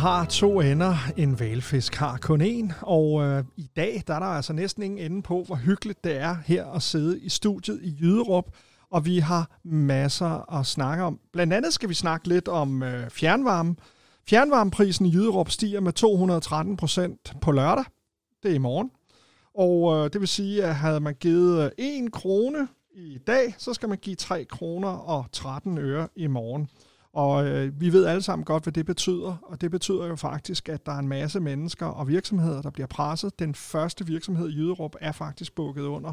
[0.06, 4.26] Har to ender, en valfisk har kun en, og øh, i dag der er der
[4.26, 7.96] altså næsten ingen ende på, hvor hyggeligt det er her at sidde i studiet i
[8.00, 8.44] Jyderup,
[8.90, 11.20] og vi har masser at snakke om.
[11.32, 13.76] Blandt andet skal vi snakke lidt om øh, fjernvarme.
[14.28, 17.84] Fjernvarmeprisen i Jyderup stiger med 213 procent på lørdag.
[18.42, 18.90] Det er i morgen.
[19.54, 23.74] Og øh, det vil sige, at havde man givet øh, 1 krone i dag, så
[23.74, 26.68] skal man give 3 kroner og 13 øre i morgen.
[27.16, 30.68] Og øh, vi ved alle sammen godt, hvad det betyder, og det betyder jo faktisk,
[30.68, 33.38] at der er en masse mennesker og virksomheder, der bliver presset.
[33.38, 36.12] Den første virksomhed i Jyderup er faktisk bukket under.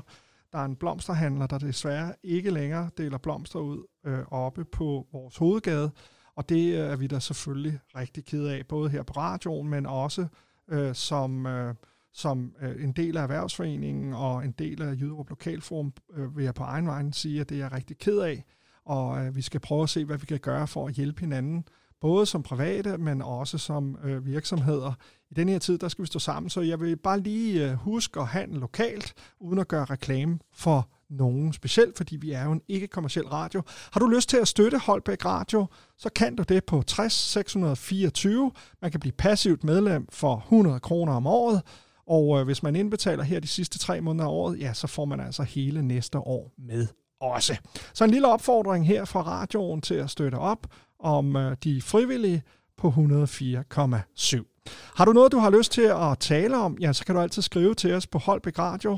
[0.52, 5.38] Der er en blomsterhandler, der desværre ikke længere deler blomster ud øh, oppe på vores
[5.38, 5.92] hovedgade,
[6.36, 10.28] og det er vi da selvfølgelig rigtig ked af, både her på radioen, men også
[10.70, 11.76] øh, som, øh,
[12.14, 16.54] som øh, en del af erhvervsforeningen og en del af Jyderup Lokalforum, øh, vil jeg
[16.54, 18.46] på egen vej sige, at det er jeg rigtig ked af
[18.86, 21.66] og øh, vi skal prøve at se, hvad vi kan gøre for at hjælpe hinanden,
[22.02, 24.94] både som private, men også som øh, virksomheder.
[25.32, 27.74] I den her tid, der skal vi stå sammen, så jeg vil bare lige øh,
[27.74, 32.52] huske at handle lokalt, uden at gøre reklame for nogen specielt, fordi vi er jo
[32.52, 33.62] en ikke-kommersiel radio.
[33.68, 35.66] Har du lyst til at støtte Holbæk Radio,
[35.98, 38.52] så kan du det på 60 624.
[38.82, 41.62] Man kan blive passivt medlem for 100 kroner om året,
[42.08, 45.06] og øh, hvis man indbetaler her de sidste tre måneder af året, ja, så får
[45.06, 46.88] man altså hele næste år med
[47.24, 47.58] også.
[47.94, 50.68] Så en lille opfordring her fra radioen til at støtte op
[51.00, 52.44] om øh, de frivillige
[52.78, 54.54] på 104,7.
[54.96, 57.42] Har du noget, du har lyst til at tale om, ja, så kan du altid
[57.42, 58.98] skrive til os på Holbæk Radio,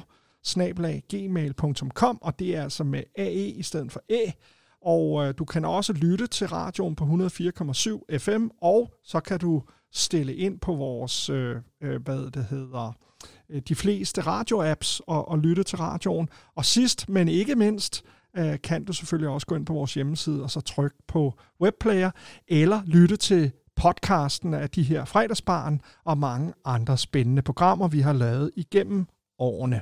[1.09, 4.31] gmail.com, og det er altså med AE i stedet for A.
[4.81, 9.63] Og øh, du kan også lytte til radioen på 104,7 FM, og så kan du
[9.93, 12.93] stille ind på vores, øh, øh, hvad det hedder, øh,
[13.49, 16.29] Øh, de fleste radioapps og, og lytte til radioen.
[16.55, 18.03] Og sidst, men ikke mindst,
[18.37, 22.11] øh, kan du selvfølgelig også gå ind på vores hjemmeside og så trykke på webplayer,
[22.47, 28.13] eller lytte til podcasten af de her fredagsbarn og mange andre spændende programmer, vi har
[28.13, 29.07] lavet igennem
[29.39, 29.81] årene.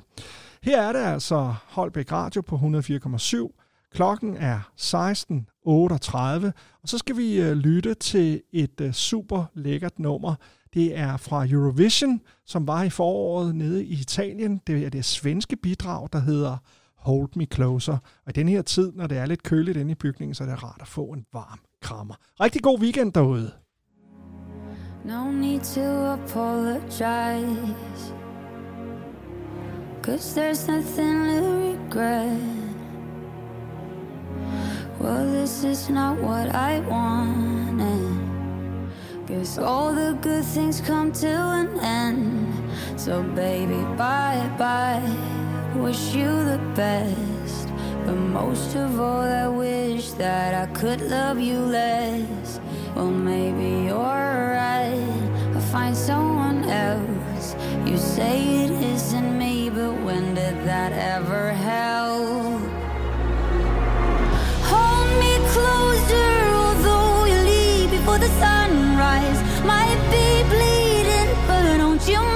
[0.63, 3.59] Her er det altså Holbæk Radio på 104,7.
[3.93, 6.51] Klokken er 16.38,
[6.81, 10.35] og så skal vi øh, lytte til et super lækkert nummer.
[10.73, 14.61] Det er fra Eurovision, som var i foråret nede i Italien.
[14.67, 16.57] Det er det svenske bidrag, der hedder
[16.97, 17.97] Hold Me Closer.
[18.25, 20.47] Og i den her tid, når det er lidt køligt inde i bygningen, så er
[20.47, 22.15] det rart at få en varm krammer.
[22.41, 23.51] Rigtig god weekend derude.
[25.05, 28.13] No need to apologize
[30.01, 32.39] Cause there's nothing to regret
[35.01, 38.12] Well, this is not what I wanted
[39.27, 42.53] Guess all the good things come to an end
[42.99, 45.33] So baby, bye-bye
[45.75, 47.67] wish you the best.
[48.05, 52.59] But most of all, I wish that I could love you less.
[52.95, 55.07] Well, maybe you're right.
[55.53, 57.55] I'll find someone else.
[57.85, 62.72] You say it isn't me, but when did that ever help?
[69.65, 72.32] Might be bleeding, but don't you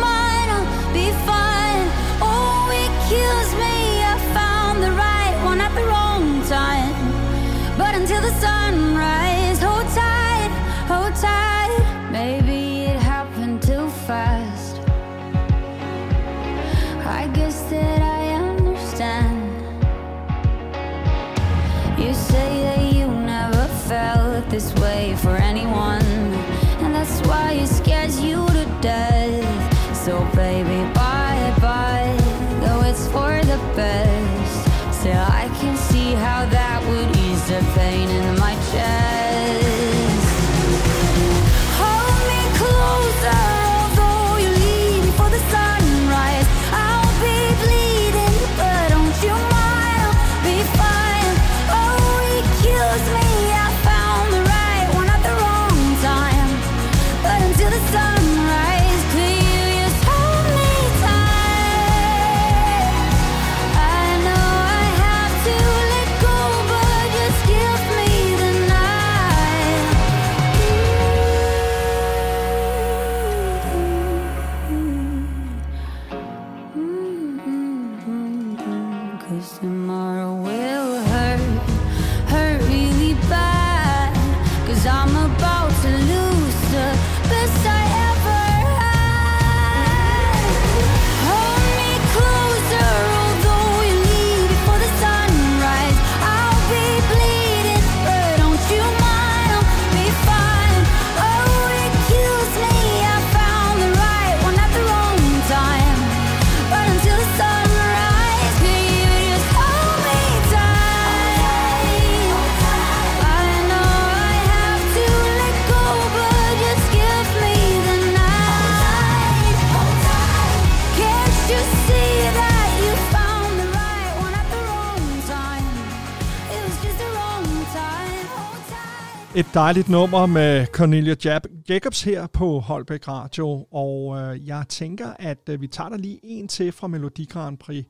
[129.35, 135.13] Et dejligt nummer med Cornelia Jab- Jacobs her på Holbæk Radio, og øh, jeg tænker,
[135.19, 137.85] at øh, vi tager der lige en til fra Melodi Grand Prix.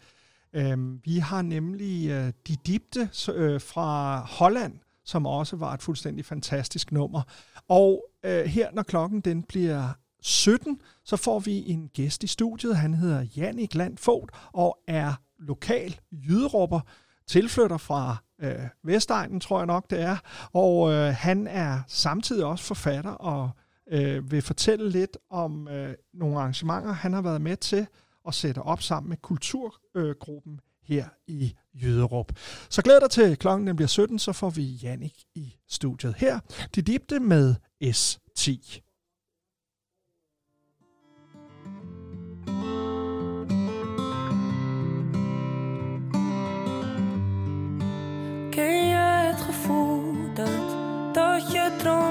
[0.53, 4.73] Øhm, vi har nemlig øh, De Dibte øh, fra Holland,
[5.05, 7.21] som også var et fuldstændig fantastisk nummer.
[7.69, 9.89] Og øh, her, når klokken den bliver
[10.21, 12.77] 17, så får vi en gæst i studiet.
[12.77, 16.79] Han hedder Jannik Landfogt og er lokal jyderupper,
[17.27, 20.17] tilflytter fra øh, Vestegnen, tror jeg nok det er.
[20.53, 23.49] Og øh, han er samtidig også forfatter og
[23.91, 27.87] øh, vil fortælle lidt om øh, nogle arrangementer, han har været med til
[28.27, 32.31] at sætte op sammen med kulturgruppen øh, her i Jyderup.
[32.69, 36.39] Så glæder dig til klokken den bliver 17, så får vi Jannik i studiet her.
[36.75, 38.86] De dibte med S10.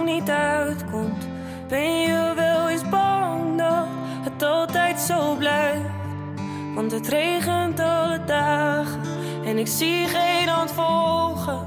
[0.07, 1.27] Niet uitkomt?
[1.69, 3.87] Ben je wel eens bang dat
[4.23, 5.89] het altijd zo blijft?
[6.75, 9.01] Want het regent alle dagen
[9.45, 11.65] en ik zie geen hand volgen.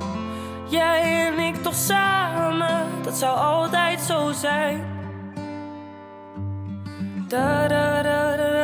[0.70, 4.86] Jij en ik toch samen, dat zou altijd zo zijn.
[7.28, 8.59] Da da da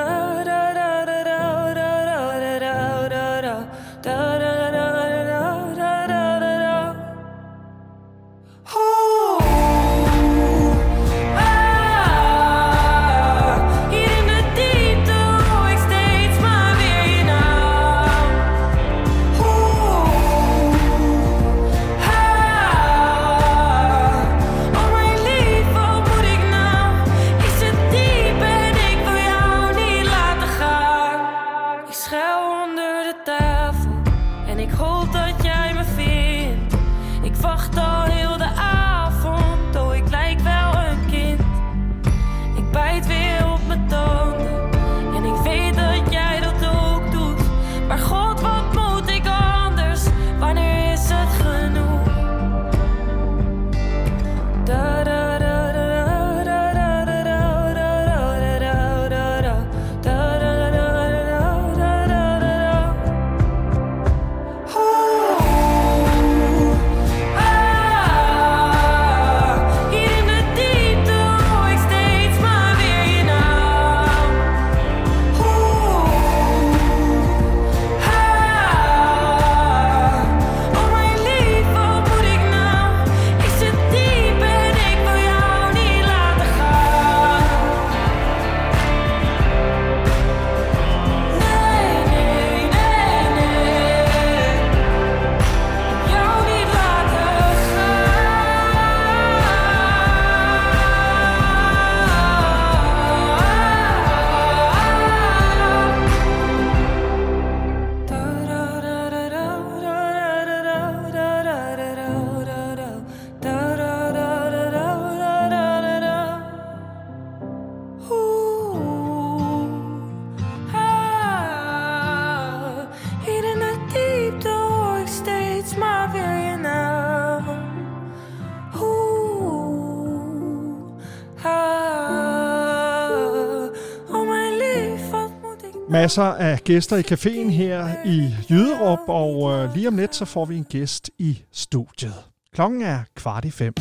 [136.06, 140.46] masser af gæster i caféen her i Jyderup, og øh, lige om lidt, så får
[140.46, 142.14] vi en gæst i studiet.
[142.54, 143.74] Klokken er kvart i fem.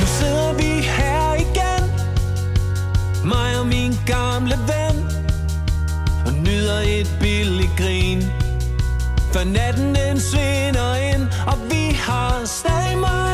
[0.00, 0.06] Nu
[0.58, 1.84] vi her igen
[3.68, 4.96] min gamle ven
[6.26, 8.43] Og nyder et billigt grin
[9.34, 13.33] for natten den svinder ind Og vi har stadig meget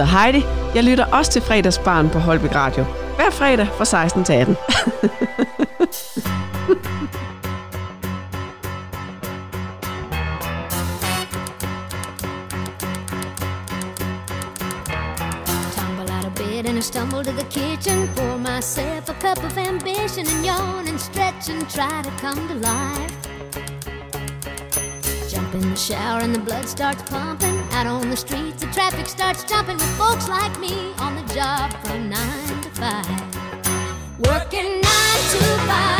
[0.00, 0.44] hedder Heidi.
[0.74, 2.84] Jeg lytter også til fredagsbarn på Holbæk Radio.
[3.16, 4.56] Hver fredag fra 16 til 18.
[15.76, 18.08] Tumble out and I stumble to the kitchen.
[18.16, 22.54] Pour myself a cup of ambition and yawn and stretch and try to come to
[22.54, 23.14] life.
[25.34, 27.59] Jump in the shower and the blood starts pumping.
[27.80, 31.72] Out on the streets, the traffic starts jumping with folks like me on the job
[31.82, 34.18] from nine to five.
[34.18, 35.99] Working nine to five.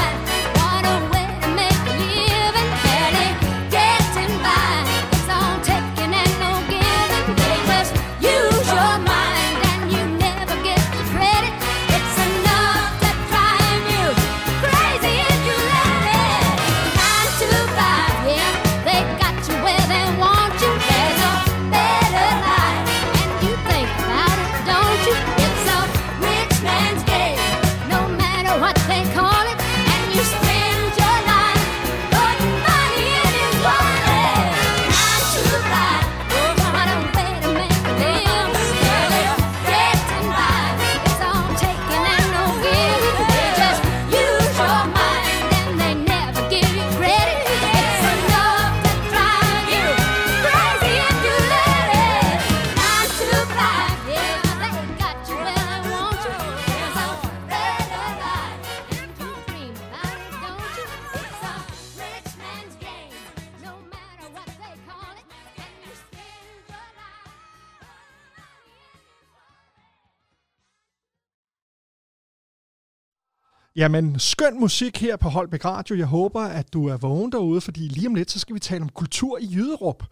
[73.81, 75.95] Jamen, skøn musik her på Holbæk Radio.
[75.95, 78.81] Jeg håber, at du er vågen derude, fordi lige om lidt, så skal vi tale
[78.81, 80.03] om kultur i Jyderup.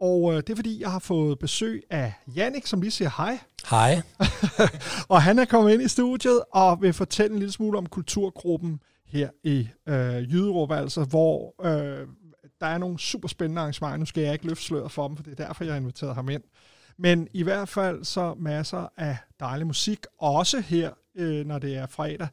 [0.00, 3.38] Og øh, det er fordi, jeg har fået besøg af Jannik, som lige siger hej.
[3.70, 4.02] Hej.
[5.14, 8.80] og han er kommet ind i studiet og vil fortælle en lille smule om kulturgruppen
[9.06, 12.06] her i øh, Jyderup, altså hvor øh,
[12.60, 13.96] der er nogle super spændende arrangementer.
[13.96, 16.14] Nu skal jeg ikke løfte sløret for dem, for det er derfor, jeg har inviteret
[16.14, 16.42] ham ind.
[16.98, 21.86] Men i hvert fald så masser af dejlig musik, også her, øh, når det er
[21.86, 22.28] fredag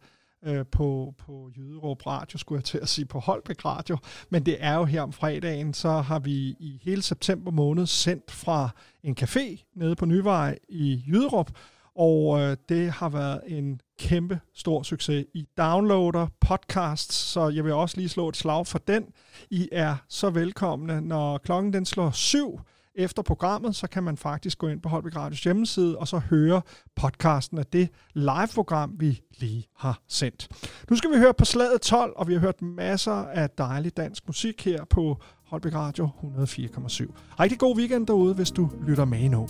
[0.47, 3.97] øh, på, på Jyderup Radio, skulle jeg til at sige, på Holbæk Radio.
[4.29, 8.31] Men det er jo her om fredagen, så har vi i hele september måned sendt
[8.31, 8.69] fra
[9.03, 11.51] en café nede på Nyvej i Jyderup,
[11.95, 15.25] og øh, det har været en kæmpe stor succes.
[15.33, 19.03] I downloader podcasts, så jeg vil også lige slå et slag for den.
[19.49, 22.59] I er så velkomne, når klokken den slår syv
[22.97, 26.61] efter programmet, så kan man faktisk gå ind på Holbæk Radios hjemmeside og så høre
[26.95, 30.47] podcasten af det live-program, vi lige har sendt.
[30.89, 34.27] Nu skal vi høre på slaget 12, og vi har hørt masser af dejlig dansk
[34.27, 37.13] musik her på Holbæk Radio 104,7.
[37.39, 39.47] Rigtig god weekend derude, hvis du lytter med nu.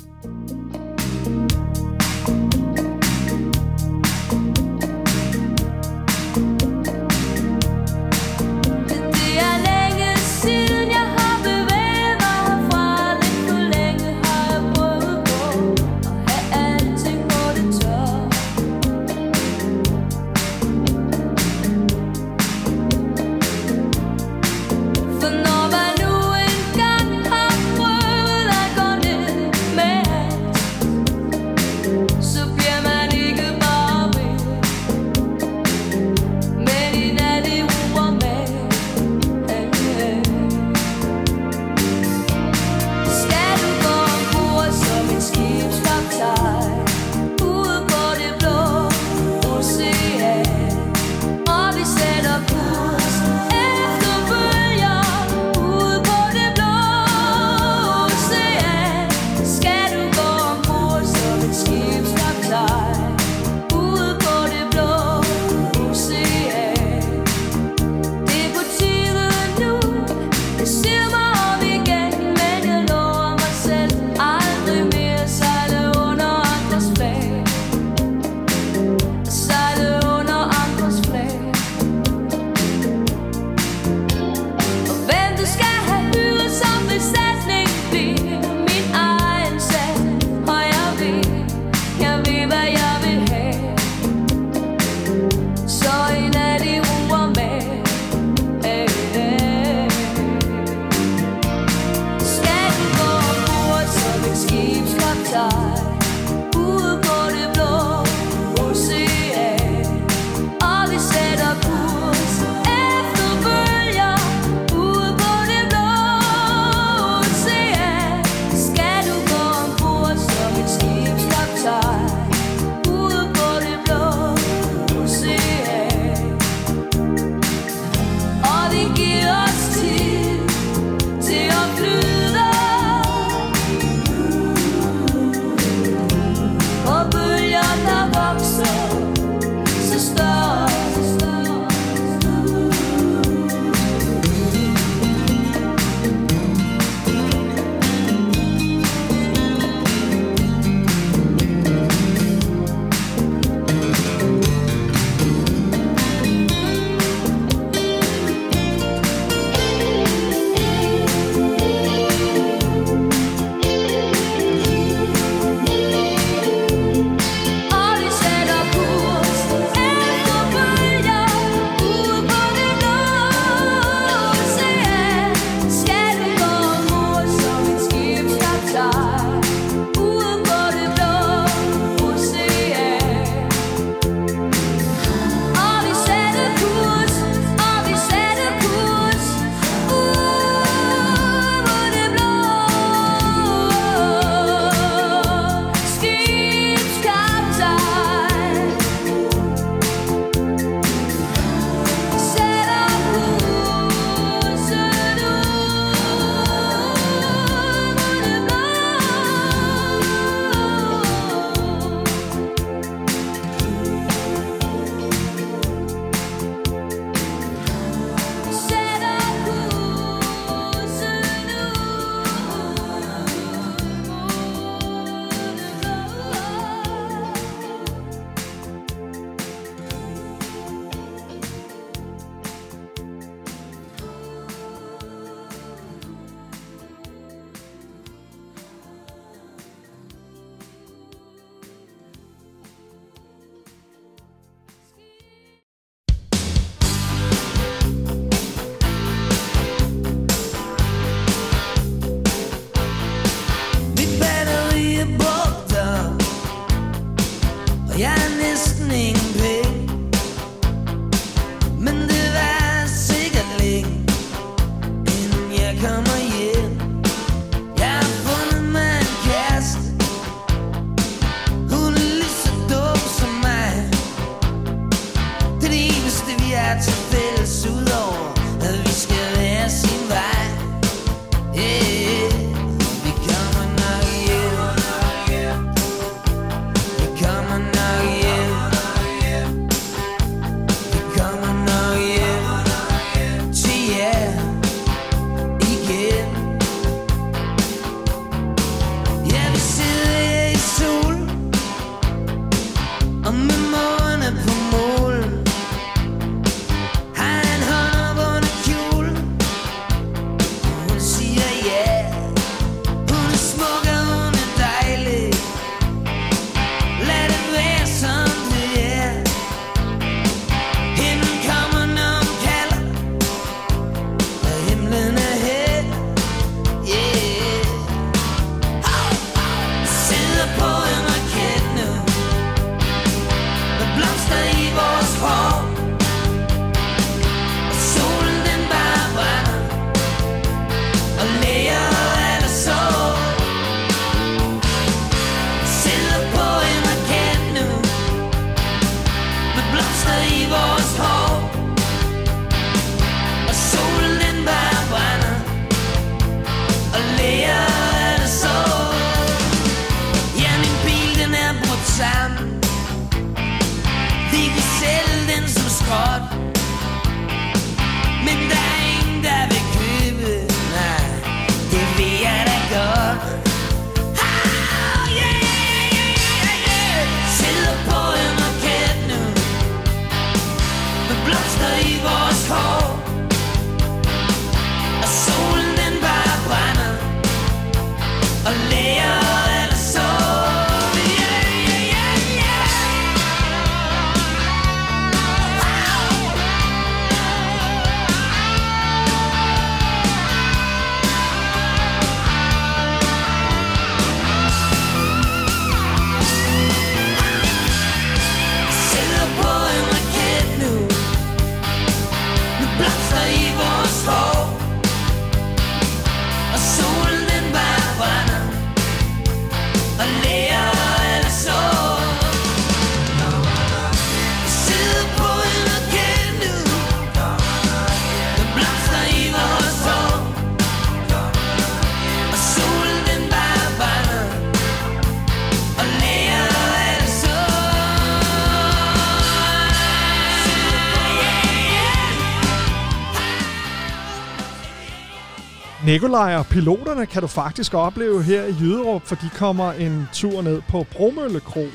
[445.88, 450.42] Nikolaj og piloterne kan du faktisk opleve her i Jyderup, for de kommer en tur
[450.42, 451.66] ned på Bromølle Kro.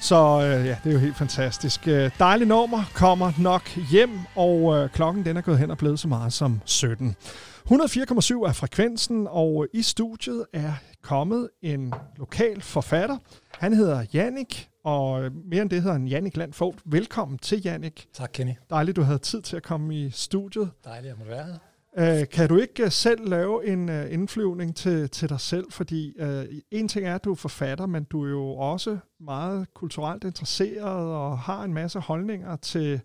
[0.00, 1.88] Så øh, ja, det er jo helt fantastisk.
[1.88, 6.00] Øh, dejlig nummer kommer nok hjem, og øh, klokken den er gået hen og blevet
[6.00, 7.16] så meget som 17.
[7.18, 10.72] 104,7 er frekvensen, og i studiet er
[11.02, 13.16] kommet en lokal forfatter.
[13.58, 16.78] Han hedder Jannik, og øh, mere end det hedder han Jannik Landfogt.
[16.84, 18.06] Velkommen til, Jannik.
[18.14, 18.52] Tak, Kenny.
[18.70, 20.70] Dejligt, du havde tid til at komme i studiet.
[20.84, 21.54] Dejligt, at må være her.
[22.00, 25.72] Uh, kan du ikke uh, selv lave en uh, indflyvning til, til dig selv?
[25.72, 29.66] Fordi uh, en ting er, at du er forfatter, men du er jo også meget
[29.74, 33.00] kulturelt interesseret og har en masse holdninger til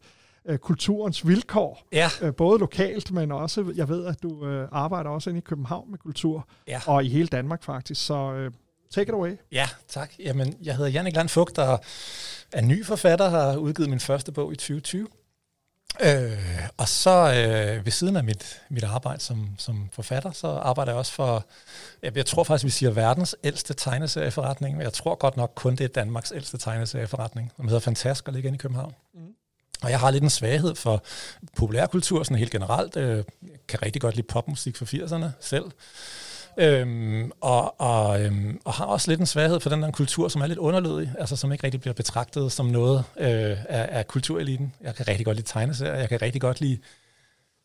[0.50, 1.88] uh, kulturens vilkår.
[1.92, 2.10] Ja.
[2.22, 5.92] Uh, både lokalt, men også, jeg ved, at du uh, arbejder også inde i København
[5.92, 6.48] med kultur.
[6.68, 6.82] Ja.
[6.88, 8.06] Og i hele Danmark faktisk.
[8.06, 8.54] Så uh,
[8.92, 9.38] take it away.
[9.52, 10.12] Ja, tak.
[10.20, 11.80] Jamen, jeg hedder Jannik Landfugt, og
[12.52, 15.08] er ny forfatter, har udgivet min første bog i 2020.
[16.00, 20.92] Øh, og så øh, ved siden af mit, mit arbejde som, som forfatter, så arbejder
[20.92, 21.46] jeg også for,
[22.04, 25.76] jeg, jeg tror faktisk, vi siger verdens ældste tegneserieforretning, men jeg tror godt nok kun,
[25.76, 28.94] det er Danmarks ældste tegneserieforretning, som hedder Fantask og ligger inde i København.
[29.14, 29.20] Mm.
[29.82, 31.04] Og jeg har lidt en svaghed for
[31.58, 32.96] populærkultur, sådan helt generelt.
[32.96, 33.24] Jeg øh,
[33.68, 35.66] kan rigtig godt lide popmusik fra 80'erne selv.
[36.58, 40.42] Øhm, og, og, øhm, og har også lidt en svaghed for den der kultur, som
[40.42, 44.74] er lidt underlødig, altså som ikke rigtig bliver betragtet som noget øh, af, af kultureliten.
[44.82, 46.78] Jeg kan rigtig godt lide tegneserier, jeg kan rigtig godt lide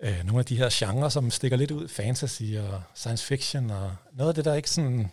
[0.02, 3.90] øh, nogle af de her genrer, som stikker lidt ud, fantasy og science fiction, og
[4.12, 5.10] noget af det, der ikke sådan...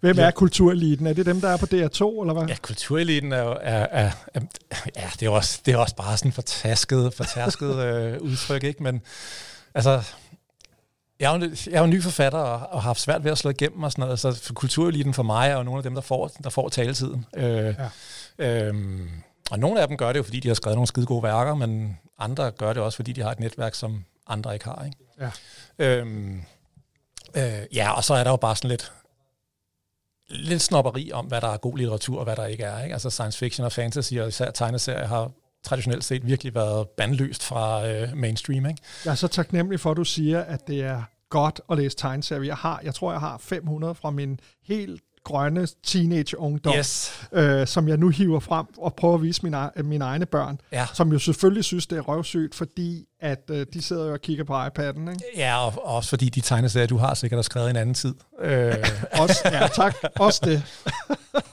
[0.00, 1.06] Hvem er kultureliten?
[1.06, 2.48] Er det dem, der er på DR2, eller hvad?
[2.48, 3.50] Ja, kultureliten er jo...
[3.50, 4.40] Er, er, er,
[4.96, 8.82] ja, det er, også, det er også bare sådan fortasket, fortasket øh, udtryk, ikke?
[8.82, 9.02] Men
[9.74, 10.02] altså,
[11.20, 13.38] jeg er, jo, jeg er jo ny forfatter og, og har haft svært ved at
[13.38, 15.94] slå igennem og sådan noget, så for kultureliten for mig er jo nogle af dem,
[15.94, 17.26] der får, der får taletiden.
[17.36, 17.74] Øh,
[18.38, 18.66] ja.
[18.66, 19.10] øhm,
[19.50, 21.54] og nogle af dem gør det jo, fordi de har skrevet nogle skide gode værker,
[21.54, 24.84] men andre gør det også, fordi de har et netværk, som andre ikke har.
[24.84, 24.96] Ikke?
[25.20, 25.30] Ja.
[25.78, 26.42] Øhm,
[27.34, 28.92] øh, ja, og så er der jo bare sådan lidt,
[30.28, 32.82] lidt snopperi om, hvad der er god litteratur og hvad der ikke er.
[32.82, 32.92] Ikke?
[32.92, 35.30] Altså science fiction og fantasy og især tegneserier har
[35.64, 38.66] traditionelt set virkelig været bandløst fra øh, mainstream.
[38.66, 38.82] Ikke?
[39.04, 42.44] Jeg er så taknemmelig for, at du siger, at det er godt at læse tegneserier.
[42.44, 47.12] Jeg, har, jeg tror, jeg har 500 fra min helt grønne teenage-ungdom, yes.
[47.32, 50.86] øh, som jeg nu hiver frem og prøver at vise mine, mine egne børn, ja.
[50.94, 54.44] som jo selvfølgelig synes, det er røvsygt, fordi at øh, de sidder jo og kigger
[54.44, 55.10] på iPad'en.
[55.10, 55.24] Ikke?
[55.36, 58.14] Ja, og, og også fordi de tegneserier, du har sikkert har skrevet en anden tid.
[58.40, 58.74] Øh.
[59.22, 59.94] også, ja, tak.
[60.16, 60.62] Også det.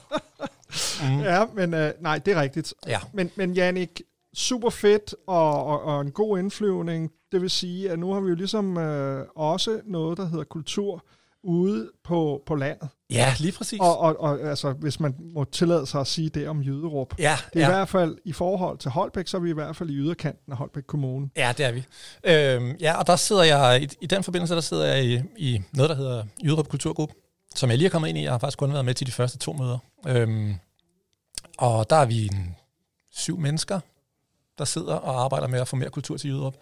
[1.02, 1.20] mm.
[1.20, 2.74] Ja, men øh, nej, det er rigtigt.
[2.86, 2.98] Ja.
[3.12, 4.02] Men, men Jannik,
[4.34, 7.10] super fedt og, og, og en god indflyvning.
[7.32, 11.04] Det vil sige, at nu har vi jo ligesom øh, også noget, der hedder kultur
[11.42, 12.88] ude på, på landet.
[13.10, 13.80] Ja, lige præcis.
[13.80, 17.14] Og, og, og altså, hvis man må tillade sig at sige det om Jyderup.
[17.18, 17.68] Ja, det er ja.
[17.68, 20.52] i hvert fald, i forhold til Holbæk, så er vi i hvert fald i yderkanten
[20.52, 21.28] af Holbæk Kommune.
[21.36, 21.84] Ja, det er vi.
[22.24, 25.62] Øhm, ja, og der sidder jeg, i, i den forbindelse, der sidder jeg i, i
[25.72, 27.14] noget, der hedder Jyderup Kulturgruppe,
[27.58, 28.22] som jeg lige er kommet ind i.
[28.22, 29.78] Jeg har faktisk kun været med til de første to møder.
[30.06, 30.54] Øhm,
[31.58, 32.56] og der er vi en
[33.12, 33.80] syv mennesker,
[34.58, 36.54] der sidder og arbejder med at få mere kultur til Jyderup.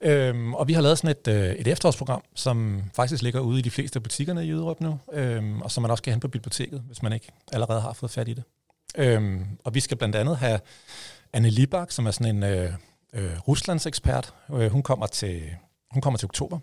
[0.00, 3.62] Øhm, og vi har lavet sådan et, øh, et efterårsprogram, som faktisk ligger ude i
[3.62, 6.80] de fleste butikkerne i Jyderup nu, øhm, og som man også kan hente på biblioteket,
[6.86, 8.44] hvis man ikke allerede har fået fat i det.
[8.96, 10.60] Øhm, og vi skal blandt andet have
[11.32, 12.72] Anne Libak, som er sådan en øh,
[13.12, 14.34] øh, Ruslands ekspert.
[14.52, 15.42] Øh, hun, kommer til,
[15.90, 16.58] hun kommer til oktober,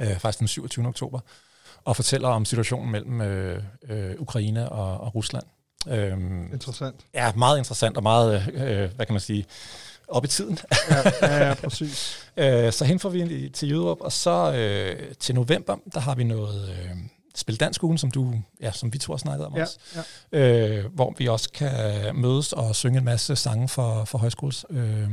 [0.00, 0.86] øh, faktisk den 27.
[0.86, 1.20] oktober,
[1.86, 5.44] og fortæller om situationen mellem øh, øh, Ukraine og, og Rusland.
[5.88, 6.96] Øhm, interessant.
[7.14, 9.46] Ja, meget interessant og meget, øh, hvad kan man sige,
[10.08, 10.58] op i tiden.
[10.90, 12.18] ja, ja, ja, præcis.
[12.36, 16.24] øh, så hen får vi til Jyderup, og så øh, til november, der har vi
[16.24, 16.90] noget øh,
[17.34, 19.78] Spil Dansk Ugen, som, du, ja, som vi to har snakket om ja, også,
[20.32, 20.38] ja.
[20.38, 21.72] Øh, hvor vi også kan
[22.16, 25.10] mødes og synge en masse sange for, for højskoles øh,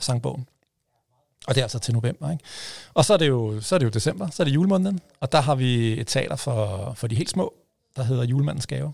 [0.00, 0.46] sangbogen.
[1.46, 2.30] Og det er altså til november.
[2.30, 2.44] Ikke?
[2.94, 5.32] Og så er, det jo, så er det jo december, så er det julemåneden, og
[5.32, 7.54] der har vi et teater for, for de helt små,
[7.96, 8.92] der hedder Julemandens Gave.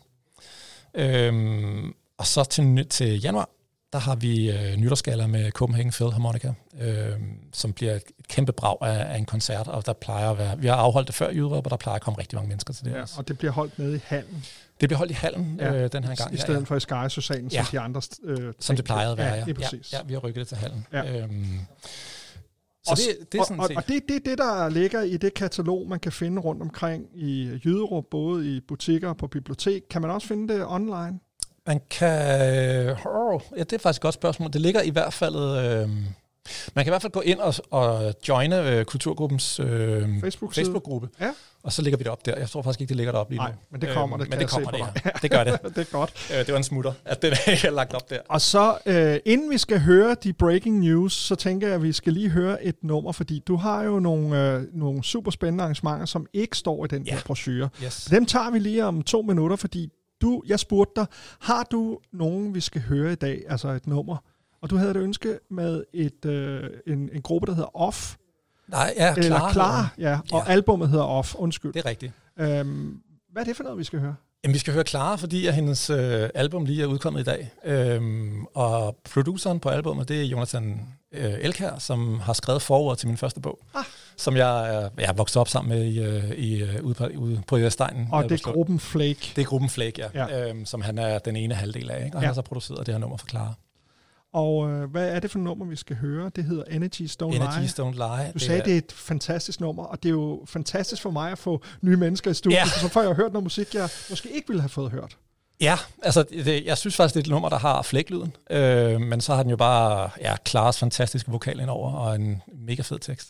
[0.95, 3.49] Øhm, og så til, til januar,
[3.93, 7.13] der har vi øh, nytårsgaller med Copenhagen Philharmonica, øh,
[7.53, 10.67] som bliver et kæmpe brag af, af en koncert, og der plejer at være, vi
[10.67, 12.85] har afholdt det før i Jyderup, og der plejer at komme rigtig mange mennesker til
[12.85, 12.93] det.
[12.93, 14.45] Ja, og det bliver holdt nede i hallen.
[14.81, 16.35] Det bliver holdt i hallen ja, øh, den her gang.
[16.35, 16.65] I stedet ja, ja.
[16.65, 17.65] for i Sky-socialen, ja.
[17.65, 19.45] som de andre øh, Som det plejede at være, ja.
[19.47, 19.55] ja.
[19.61, 20.87] Ja, ja, vi har rykket det til hallen.
[20.93, 21.19] Ja.
[21.19, 21.61] Øhm,
[22.85, 23.77] så og, det, det er sådan og, set.
[23.77, 27.07] og det, det er det, der ligger i det katalog, man kan finde rundt omkring
[27.15, 29.83] i Jyderup, både i butikker og på bibliotek.
[29.91, 31.21] Kan man også finde det online?
[31.67, 32.97] Man kan...
[33.07, 34.53] Oh, ja, det er faktisk et godt spørgsmål.
[34.53, 35.37] Det ligger i hvert fald...
[35.37, 35.91] Øh,
[36.75, 39.67] Man kan i hvert fald gå ind og, og joine øh, Kulturgruppens øh,
[40.21, 40.65] Facebook-side.
[40.65, 41.31] Facebook-gruppe, Ja.
[41.63, 42.37] og så lægger vi det op der.
[42.39, 43.57] Jeg tror faktisk ikke, det ligger derop lige Nej, nu.
[43.71, 45.11] men det kommer, det men det kommer det, ja.
[45.23, 45.59] Det gør det.
[45.77, 46.13] det er godt.
[46.33, 48.19] Øh, det var en smutter, at den er lagt op der.
[48.29, 51.93] Og så, øh, inden vi skal høre de breaking news, så tænker jeg, at vi
[51.93, 56.07] skal lige høre et nummer, fordi du har jo nogle, øh, nogle super spændende arrangementer,
[56.07, 57.13] som ikke står i den ja.
[57.15, 57.69] her brochure.
[57.85, 58.05] Yes.
[58.05, 59.89] Dem tager vi lige om to minutter, fordi
[60.23, 61.07] du, jeg spurgte dig,
[61.41, 64.17] har du nogen, vi skal høre i dag, altså et nummer?
[64.63, 68.17] Og du havde et ønske med et, øh, en, en gruppe, der hedder Off.
[68.69, 69.53] Nej, ja, Eller Klar.
[69.53, 70.19] Klar, ja.
[70.33, 70.53] Og Ja.
[70.53, 71.73] albumet hedder Off, undskyld.
[71.73, 72.13] Det er rigtigt.
[72.39, 73.01] Øhm,
[73.33, 74.15] hvad er det for noget, vi skal høre?
[74.45, 77.51] Jamen, vi skal høre Clara, fordi at hendes øh, album lige er udkommet i dag.
[77.65, 83.09] Øhm, og produceren på albumet, det er Jonathan øh, Elkær, som har skrevet forord til
[83.09, 83.85] min første bog, ah.
[84.17, 87.43] som jeg, er- jeg vokset op sammen med i, øh, i, øh, ude på, ude
[87.47, 88.09] på Vestegnen.
[88.13, 89.33] Og det er gruppen Flake.
[89.37, 90.09] Det er gruppen Flake, ja.
[90.15, 90.37] Ja.
[90.39, 90.49] ja.
[90.51, 92.05] Øhm, som han er den ene halvdel af.
[92.05, 92.17] Ikke?
[92.17, 92.27] Og Ja.
[92.27, 93.55] han har så produceret det her nummer for Clara.
[94.33, 96.31] Og øh, hvad er det for et nummer, vi skal høre?
[96.37, 97.37] Det hedder Energies Don't Lie.
[97.37, 98.33] Energies Don't Lie.
[98.35, 101.33] Du sagde, er- det er et fantastisk nummer, og det er jo fantastisk for mig
[101.33, 102.65] at få nye mennesker i studiet, Ja.
[102.67, 105.17] så får jeg hørt noget musik, jeg måske ikke ville have fået hørt.
[105.61, 108.33] Ja, altså det, jeg synes faktisk, det er et nummer, der har flæklyden.
[108.51, 112.83] Øh, men så har den jo bare ja, Klares fantastiske vokal indover, og en mega
[112.83, 113.29] fed tekst.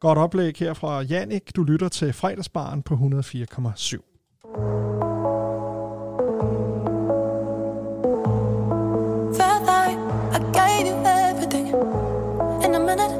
[0.00, 1.56] Godt oplæg her fra Jannik.
[1.56, 5.07] Du lytter til fredagsbaren på 104,7.
[12.88, 13.12] Minute.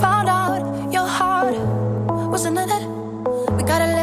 [0.00, 1.54] Found out your heart
[2.32, 2.84] wasn't in it.
[3.56, 3.97] We gotta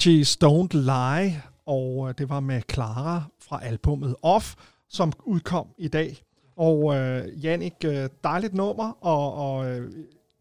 [0.00, 4.54] Energies Don't Lie, og øh, det var med Clara fra albumet Off,
[4.88, 6.22] som udkom i dag.
[6.56, 9.92] Og øh, Jannik, øh, dejligt nummer, og, og øh,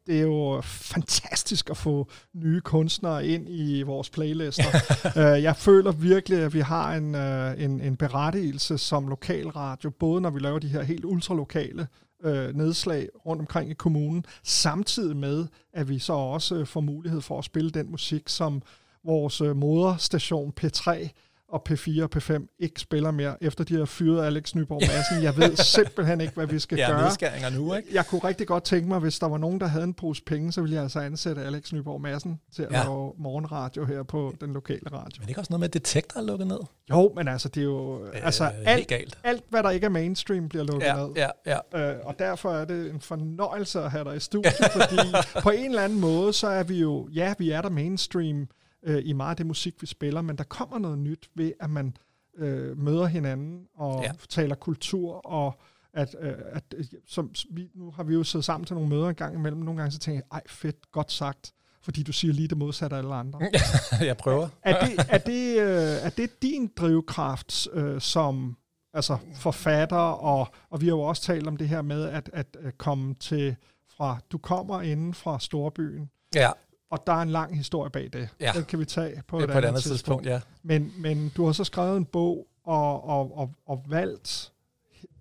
[0.07, 5.19] det er jo fantastisk at få nye kunstnere ind i vores playlister.
[5.48, 10.40] jeg føler virkelig, at vi har en, en, en berettigelse som lokalradio, både når vi
[10.40, 11.88] laver de her helt ultralokale
[12.23, 17.40] øh, nedslag rundt omkring i kommunen, samtidig med, at vi så også får mulighed for
[17.40, 18.61] at spille den musik, som
[19.05, 21.09] vores øh, moderstation P3
[21.51, 25.23] og P4 og P5 ikke spiller mere, efter de har fyret Alex Nyborg Madsen.
[25.23, 27.51] Jeg ved simpelthen ikke, hvad vi skal Ja, gøre.
[27.51, 27.89] nu, ikke?
[27.93, 30.51] Jeg kunne rigtig godt tænke mig, hvis der var nogen, der havde en pose penge,
[30.51, 32.84] så ville jeg altså ansætte Alex Nyborg Madsen til at Ja.
[32.84, 34.99] lave morgenradio her på den lokale radio.
[35.01, 36.59] Men det er ikke også noget med, at detektor er lukket ned?
[36.89, 38.03] Jo, men altså, det er jo...
[38.05, 39.17] Øh, altså, alt, galt.
[39.23, 41.09] alt, hvad der ikke er mainstream, bliver lukket Ja, ned.
[41.15, 41.30] ja,
[41.73, 41.89] ja.
[41.91, 44.97] Øh, og derfor er det en fornøjelse at have dig i studiet, fordi
[45.43, 47.09] på en eller anden måde, så er vi jo...
[47.13, 48.47] Ja, vi er der mainstream
[48.84, 51.69] øh, i meget af det musik, vi spiller, men der kommer noget nyt ved, at
[51.69, 51.97] man
[52.38, 54.11] øh, møder hinanden og Ja.
[54.30, 55.60] taler kultur, og
[55.93, 59.10] at, øh, at øh, som, vi, nu har vi jo siddet sammen til nogle møder
[59.10, 59.61] en gang imellem.
[59.61, 62.95] Nogle gange så tænker jeg, ej fedt, godt sagt, fordi du siger lige det modsatte
[62.95, 63.39] af alle andre.
[64.01, 64.47] jeg prøver.
[64.61, 68.57] Er det, er det, øh, er det din drivkraft øh, som
[68.93, 72.57] altså forfatter, og, og vi har jo også talt om det her med at, at,
[72.64, 73.56] at komme til
[73.97, 76.49] fra, du kommer inden fra storbyen, Ja.
[76.90, 78.30] Og der er en lang historie bag det.
[78.40, 78.52] Ja.
[78.56, 80.41] Den kan vi tage på, Ja, et, på et andet andet tidspunkt, ja.
[80.64, 84.52] Men, men du har så skrevet en bog og, og, og, og valgt,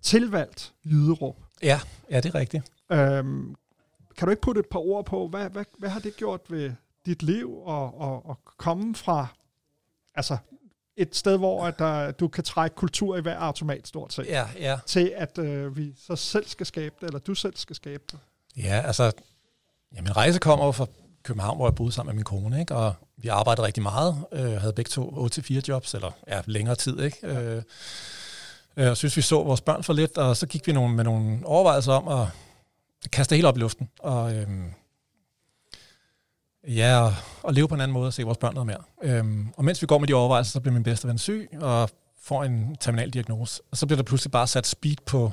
[0.01, 1.35] tilvalgt Jyderup.
[1.63, 1.79] Ja,
[2.11, 2.63] ja, det er rigtigt.
[2.91, 3.55] Øhm,
[4.17, 6.71] kan du ikke putte et par ord på, hvad, hvad, hvad har det gjort ved
[7.05, 9.27] dit liv og, og, og komme fra
[10.15, 10.37] altså
[10.97, 14.47] et sted, hvor at der, du kan trække kultur i hver automat stort set, Ja,
[14.59, 14.79] ja.
[14.85, 18.19] til at øh, vi så selv skal skabe det, eller du selv skal skabe det.
[18.57, 19.11] Ja, altså,
[19.95, 20.87] ja, min rejse kommer jo fra
[21.29, 22.75] København, hvor jeg boede sammen med min kone, ikke?
[22.75, 26.99] og vi arbejdede rigtig meget, øh, havde begge to 8-4 jobs, eller ja, længere tid,
[26.99, 27.27] ikke?
[27.27, 27.61] Øh,
[28.77, 31.03] øh, og synes, vi så vores børn for lidt, og så gik vi nogle, med
[31.03, 32.27] nogle overvejelser om at
[33.11, 34.71] kaste det hele op i luften, og øhm,
[36.67, 38.83] ja, og, leve på en anden måde og se vores børn noget mere.
[39.03, 41.89] Øhm, og mens vi går med de overvejelser, så bliver min bedste ven syg, og
[42.21, 43.61] får en terminal diagnose.
[43.71, 45.31] Og så bliver der pludselig bare sat speed på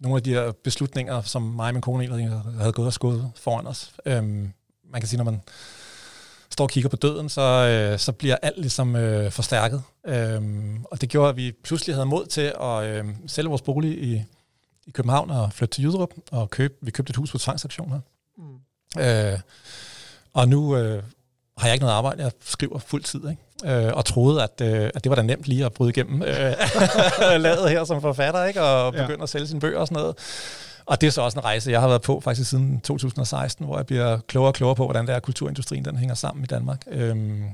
[0.00, 3.32] nogle af de her beslutninger, som mig og min kone egentlig havde gået og skået
[3.36, 3.94] foran os.
[4.06, 4.52] Øhm,
[4.90, 5.40] man kan sige, når man
[6.50, 9.82] står og kigger på døden, så, øh, så bliver alt ligesom øh, forstærket.
[10.06, 14.02] Øhm, og det gjorde, at vi pludselig havde mod til at øh, sælge vores bolig
[14.02, 14.24] i,
[14.86, 18.00] i København og flytte til Jyderup, og købe, vi købte et hus på tvangsaktion her.
[18.38, 19.02] Mm.
[19.02, 19.38] Øh,
[20.32, 21.02] og nu øh,
[21.58, 23.76] har jeg ikke noget arbejde, jeg skriver fuld tid, ikke?
[23.86, 26.54] Øh, og troede, at, øh, at det var da nemt lige at bryde igennem øh,
[27.46, 28.62] lavet her som forfatter, ikke?
[28.62, 29.02] og Ja.
[29.02, 30.16] begynde at sælge sine bøger og sådan noget.
[30.90, 33.76] Og det er så også en rejse, jeg har været på faktisk siden 2016, hvor
[33.76, 36.46] jeg bliver klogere og klogere på, hvordan det er, at kulturindustrien den hænger sammen i
[36.46, 36.82] Danmark.
[36.86, 37.44] Øhm,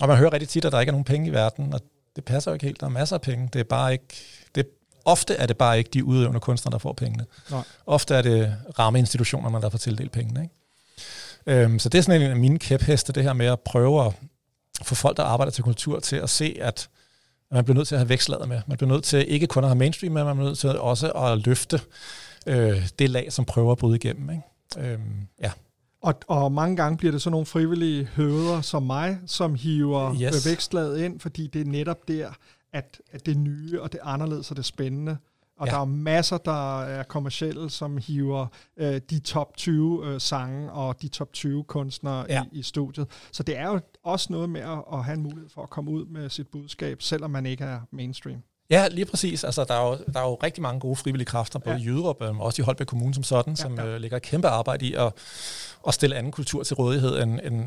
[0.00, 1.80] og man hører rigtig tit, at der ikke er nogen penge i verden, og
[2.16, 2.80] det passer jo ikke helt.
[2.80, 3.48] Der er masser af penge.
[3.52, 4.06] Det er bare ikke...
[4.54, 4.66] Det,
[5.04, 7.26] ofte er det bare ikke de udøvende kunstnere, der får pengene.
[7.50, 7.62] Nej.
[7.86, 10.42] Ofte er det rammeinstitutionerne, der får tildelt pengene.
[10.42, 11.62] Ikke?
[11.62, 14.12] Øhm, så det er sådan en af mine kæpheste, det her med at prøve at
[14.82, 16.88] få folk, der arbejder til kultur, til at se, at
[17.50, 18.60] man bliver nødt til at have vækslaget med.
[18.66, 21.10] Man bliver nødt til ikke kun at have mainstream med, man bliver nødt til også
[21.10, 21.80] at løfte
[22.46, 24.30] øh, det lag, som prøver at bryde igennem.
[24.30, 24.92] Ikke?
[24.92, 25.52] Øhm, ja.
[26.02, 30.46] Og, og mange gange bliver det sådan nogle frivillige høveder som mig, som hiver Yes.
[30.46, 32.30] vækstlaget ind, fordi det er netop der,
[32.72, 35.16] at, at det nye og det anderledes og det spændende.
[35.58, 35.72] Og Ja.
[35.72, 38.46] der er masser, der er kommercielle, som hiver
[38.76, 42.42] øh, de top 20 øh, sange og de top 20 kunstnere ja.
[42.52, 43.06] i, i studiet.
[43.32, 45.90] Så det er jo også noget med at, at have en mulighed for at komme
[45.90, 48.42] ud med sit budskab, selvom man ikke er mainstream.
[48.70, 49.44] Ja, lige præcis.
[49.44, 51.82] Altså, der, er jo, der er jo rigtig mange gode frivillige kræfter, både ja.
[51.82, 53.86] I Jyderup, og også i Holbæk Kommune som sådan, ja, som ja.
[53.86, 55.12] øh, lægger et kæmpe arbejde i at,
[55.88, 57.64] at stille anden kultur til rådighed, end, end,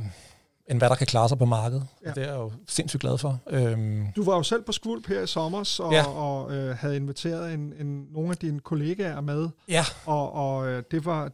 [0.68, 1.88] end hvad der kan klare sig på markedet.
[2.06, 2.12] Ja.
[2.12, 3.40] Det er jeg jo sindssygt glad for.
[3.50, 6.06] Øhm, Du var jo selv på Skvulp her i sommer, og, ja.
[6.08, 9.50] og øh, havde inviteret en, en, nogle af dine kollegaer med.
[9.68, 9.86] Ja.
[10.06, 11.32] Og, og øh, det var,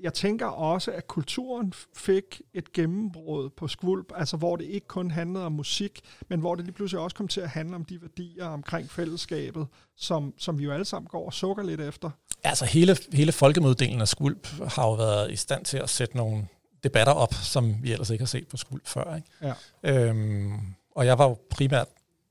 [0.00, 5.10] jeg tænker også, at kulturen fik et gennembrud på Skvulp, altså hvor det ikke kun
[5.10, 8.02] handlede om musik, men hvor det lige pludselig også kom til at handle om de
[8.02, 12.10] værdier omkring fællesskabet, som, som vi jo alle sammen går og sukker lidt efter.
[12.44, 16.46] Altså hele, hele folkemøddelen af Skvulp har jo været i stand til at sætte nogle
[16.84, 19.16] debatter op, som vi ellers ikke har set på Skvulp før.
[19.16, 19.54] Ikke?
[19.82, 20.08] Ja.
[20.08, 20.60] Øhm,
[20.94, 21.86] og jeg var jo primært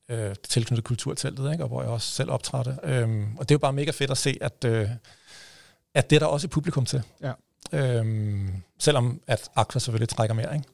[0.09, 1.63] øh, tilknyttet kulturteltet, ikke?
[1.63, 2.77] og hvor jeg også selv optrådte.
[2.83, 4.89] Øhm, og det er jo bare mega fedt at se, at, øh,
[5.97, 7.01] at det er der også et publikum til.
[7.21, 7.31] Ja.
[7.73, 8.49] Øhm,
[8.79, 10.67] selvom at Aqua selvfølgelig trækker mere, ikke?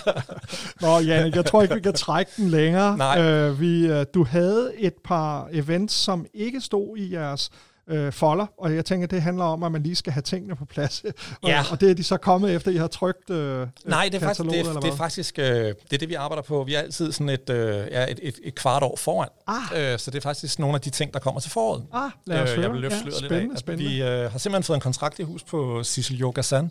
[0.86, 2.96] Nå, Jannik, jeg tror ikke, vi kan trække den længere.
[2.96, 3.20] Nej.
[3.20, 7.50] Øh, vi, øh, du havde et par events, som ikke stod i jeres
[7.88, 10.64] øh, folder, og jeg tænker, det handler om, at man lige skal have tingene på
[10.64, 11.04] plads.
[11.42, 11.62] og, Ja.
[11.70, 14.20] og det er de så kommet efter, I har trykt øh, Nej, det er faktisk,
[14.22, 16.64] kataloget, det, er, det er faktisk øh, det, er det, vi arbejder på.
[16.64, 19.28] Vi er altid sådan et, øh, ja, et, et, et kvart år foran.
[19.46, 19.92] Ah.
[19.92, 21.84] Øh, så det er faktisk nogle af de ting, der kommer til foråret.
[21.92, 22.70] Ah, lad os jeg høre.
[22.72, 23.58] vil løfte Ja, lidt af.
[23.58, 23.90] spændende.
[23.90, 26.70] Vi øh, har simpelthen fået en kontrakt i hus på Sissel Yogasan,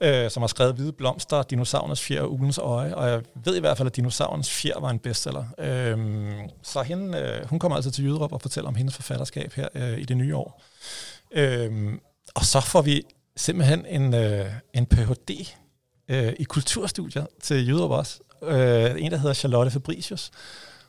[0.00, 3.60] øh, som har skrevet Hvide Blomster, Dinosaurens Fjer og Uglens Øje, og jeg ved i
[3.60, 5.44] hvert fald, at Dinosaurens Fjer var en bestseller.
[5.58, 5.98] Øh,
[6.62, 9.98] så hende, øh, hun kommer altså til Jyderup og fortæller om hendes forfatterskab her øh,
[9.98, 10.62] i det nye år.
[11.32, 11.92] Øh,
[12.34, 13.02] og så får vi
[13.36, 15.30] simpelthen en, øh, en Ph.D.
[16.08, 18.20] Øh, i kulturstudier til Jyderup også.
[18.42, 20.30] Øh, en, der hedder Charlotte Fabricius.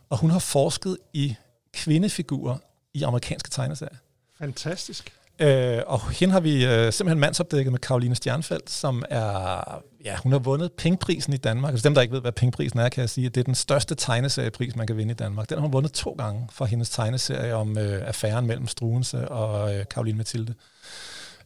[0.09, 1.35] Og hun har forsket i
[1.73, 2.57] kvindefigurer
[2.93, 3.97] i amerikanske tegneserier.
[4.37, 5.13] Fantastisk.
[5.43, 10.31] Øh, og hende har vi øh, simpelthen mandsopdækket med Karoline Stjernfeldt, som er, ja, hun
[10.31, 11.71] har vundet pengeprisen i Danmark.
[11.71, 13.55] Altså dem, der ikke ved, hvad pengeprisen er, kan jeg sige, at det er den
[13.55, 15.49] største tegneseriepris, man kan vinde i Danmark.
[15.49, 19.75] Den har hun vundet to gange for hendes tegneserie om øh, affæren mellem Struense og
[19.75, 20.53] øh, Karoline Mathilde.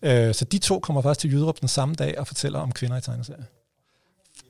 [0.02, 2.98] Øh, så de to kommer faktisk til Jyderup den samme dag og fortæller om kvinder
[2.98, 3.44] i tegneserier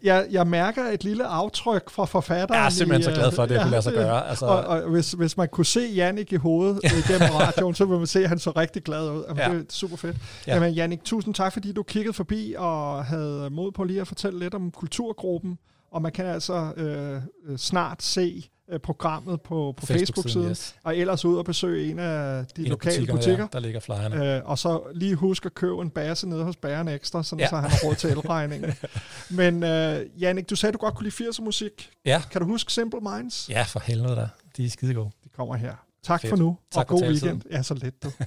[0.04, 2.60] jeg, jeg mærker et lille aftryk fra forfatteren.
[2.60, 4.30] Jeg er simpelthen i, så glad for, at det øh, kunne lade sig gøre.
[4.30, 7.86] Altså- og, og hvis, hvis man kunne se Jannik i hovedet øh, gennem radioen, så
[7.86, 9.24] ville man se, at han så rigtig glad ud.
[9.28, 9.50] Jamen, Ja.
[9.54, 10.18] Det er super fedt.
[10.48, 10.54] Ja.
[10.54, 14.40] Jamen, Jannik, tusind tak, fordi du kiggede forbi og havde mod på lige at fortælle
[14.40, 15.58] lidt om kulturgruppen.
[15.92, 20.50] Og man kan altså øh, øh, snart se øh, programmet på, på Facebook-siden, Facebook-siden.
[20.52, 20.76] yes.
[20.84, 23.44] Og ellers ud og besøge en af de En lokale butikkerne, butikker.
[23.44, 24.36] ja, der ligger flyerne.
[24.38, 27.50] Øh, og så lige husk at købe en base nede hos Bæren Ekstra, sådan Ja.
[27.50, 28.74] så han har råd til elregningen.
[29.30, 31.90] Men øh, Jannik, du sagde, du godt kunne lide 80'er musik.
[32.06, 32.22] Ja.
[32.32, 33.50] Kan du huske Simple Minds?
[33.50, 34.30] Ja, for helvede da.
[34.58, 35.10] De er skide gode.
[35.24, 35.74] De kommer her.
[36.04, 36.30] Tak Fedt.
[36.30, 37.42] for nu, Tak og for god weekend.
[37.52, 38.12] Ja, så lidt du.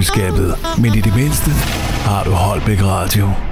[0.00, 1.50] køleskabet, men i det mindste
[2.04, 3.49] har du Holbæk Radio.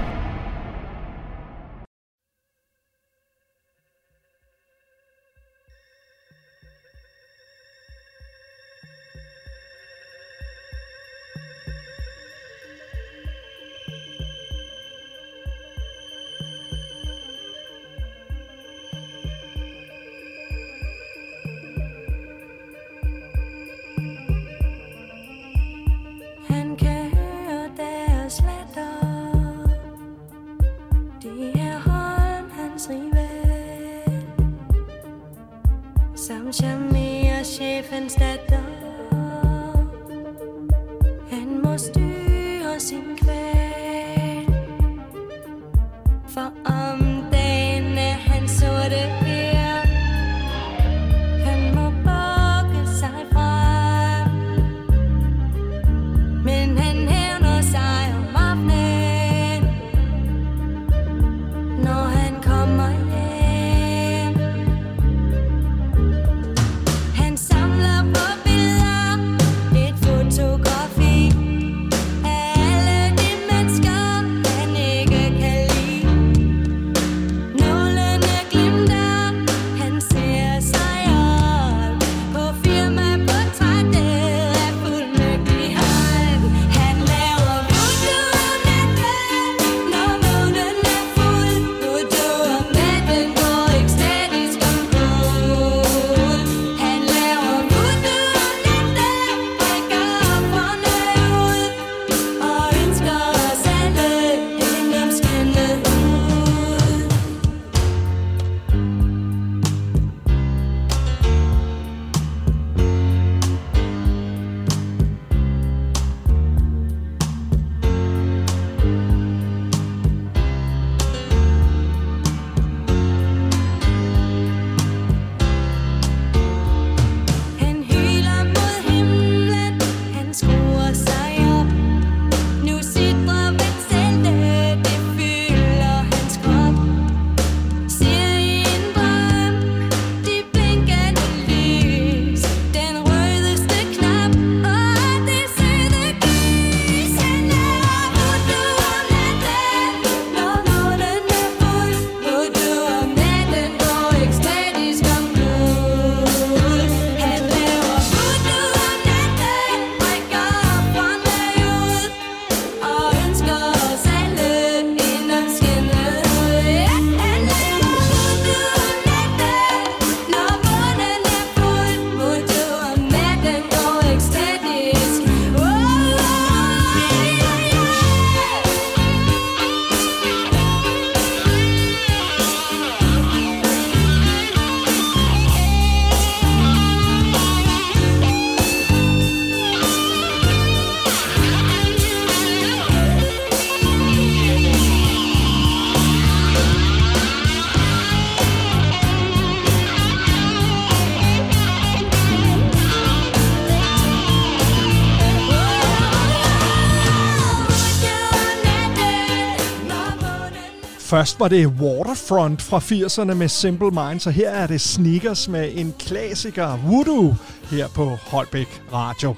[211.19, 215.71] Først var det Waterfront fra 80'erne med Simple Minds, og her er det Sneakers med
[215.75, 219.35] en klassiker, Voodoo, her på Holbæk Radio.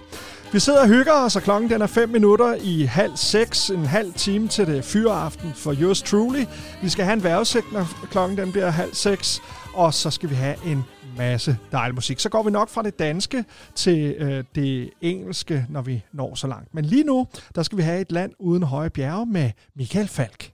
[0.53, 3.85] Vi sidder og hygger os, og klokken den er 5 minutter i halv 6, en
[3.85, 6.45] halv time til det fyreaften for Yours Truly.
[6.81, 9.41] Vi skal have en vejrudsigt, når klokken den bliver halv 6,
[9.73, 10.83] og så skal vi have en
[11.17, 12.19] masse dejlig musik.
[12.19, 13.45] Så går vi nok fra det danske
[13.75, 16.73] til øh, det engelske, når vi når så langt.
[16.73, 20.51] Men lige nu, der skal vi have et land uden høje bjerge med Michael Falk.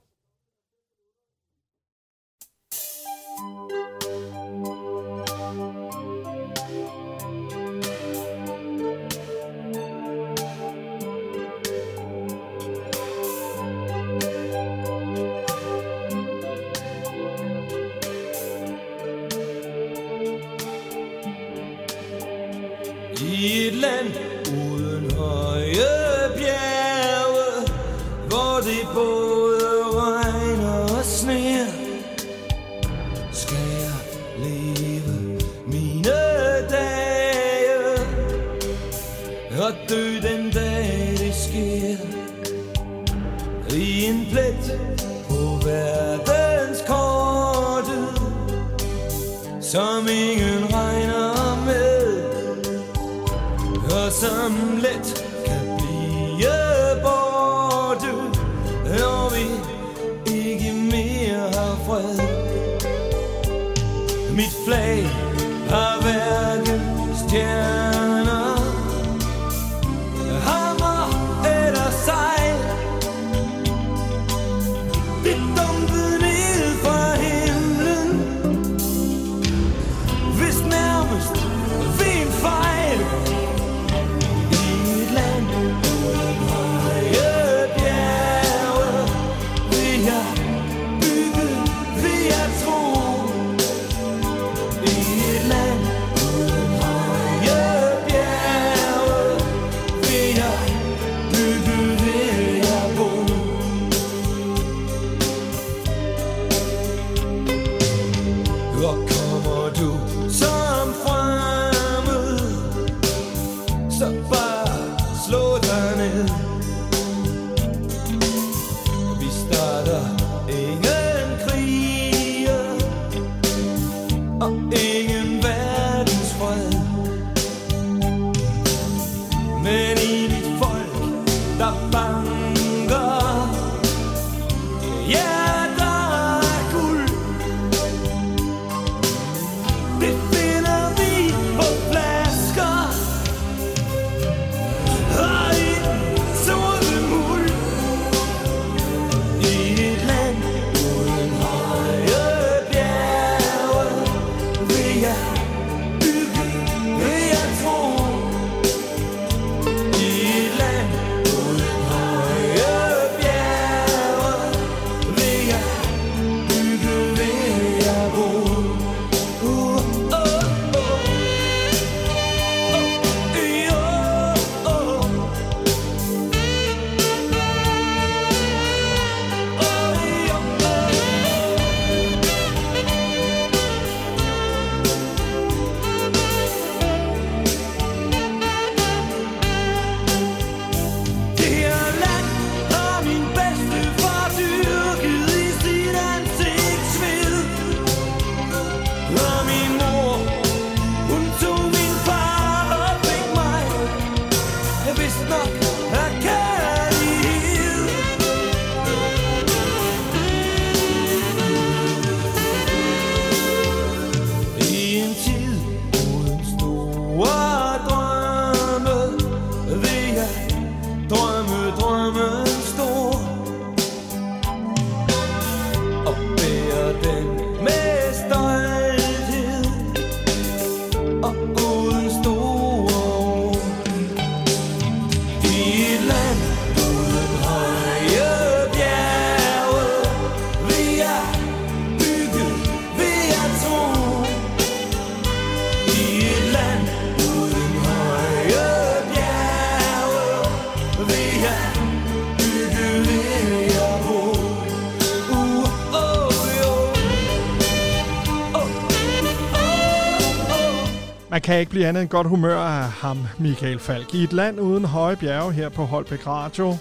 [261.48, 264.14] Kan ikke blive andet end godt humør af ham, Michael Falk.
[264.14, 266.74] I et land uden høje bjerge her på Holbæk Radio.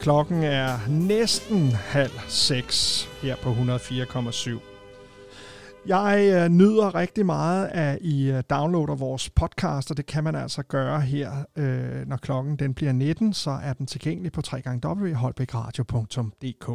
[0.00, 4.60] Klokken er næsten halv seks her på 104,7.
[5.86, 10.34] Jeg øh, nyder rigtig meget, at I øh, downloader vores podcast, og det kan man
[10.34, 16.68] altså gøre her, øh, når klokken den bliver 19, så er den tilgængelig på www.holbækradio.dk.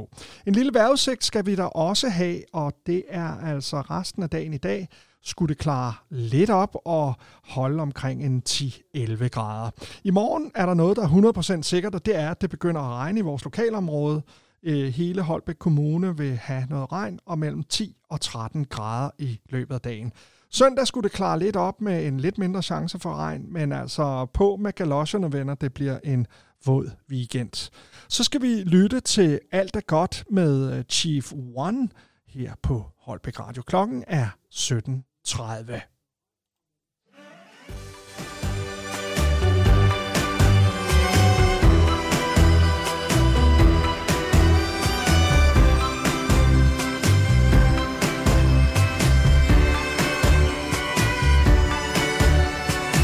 [0.47, 4.53] En lille vejrudsigt skal vi da også have, og det er altså resten af dagen
[4.53, 4.87] i dag,
[5.23, 7.13] skulle det klare lidt op og
[7.43, 9.71] holde omkring en 10-11 grader.
[10.03, 12.81] I morgen er der noget, der er 100% sikkert, og det er, at det begynder
[12.81, 14.21] at regne i vores lokalområde.
[14.63, 19.39] Øh, hele Holbæk Kommune vil have noget regn og mellem 10 og 13 grader i
[19.49, 20.11] løbet af dagen.
[20.49, 24.25] Søndag skulle det klare lidt op med en lidt mindre chance for regn, men altså
[24.25, 26.27] på med galocherne, venner, det bliver en
[26.65, 27.71] våd weekend.
[28.07, 31.89] Så skal vi lytte til Alt er godt med øh, Chief One
[32.27, 33.61] her på Holbæk Radio.
[33.61, 34.27] Klokken er
[34.57, 34.71] 17.30.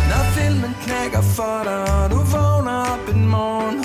[0.09, 3.82] Når filmen knækker for dig, og du vågner op en morgen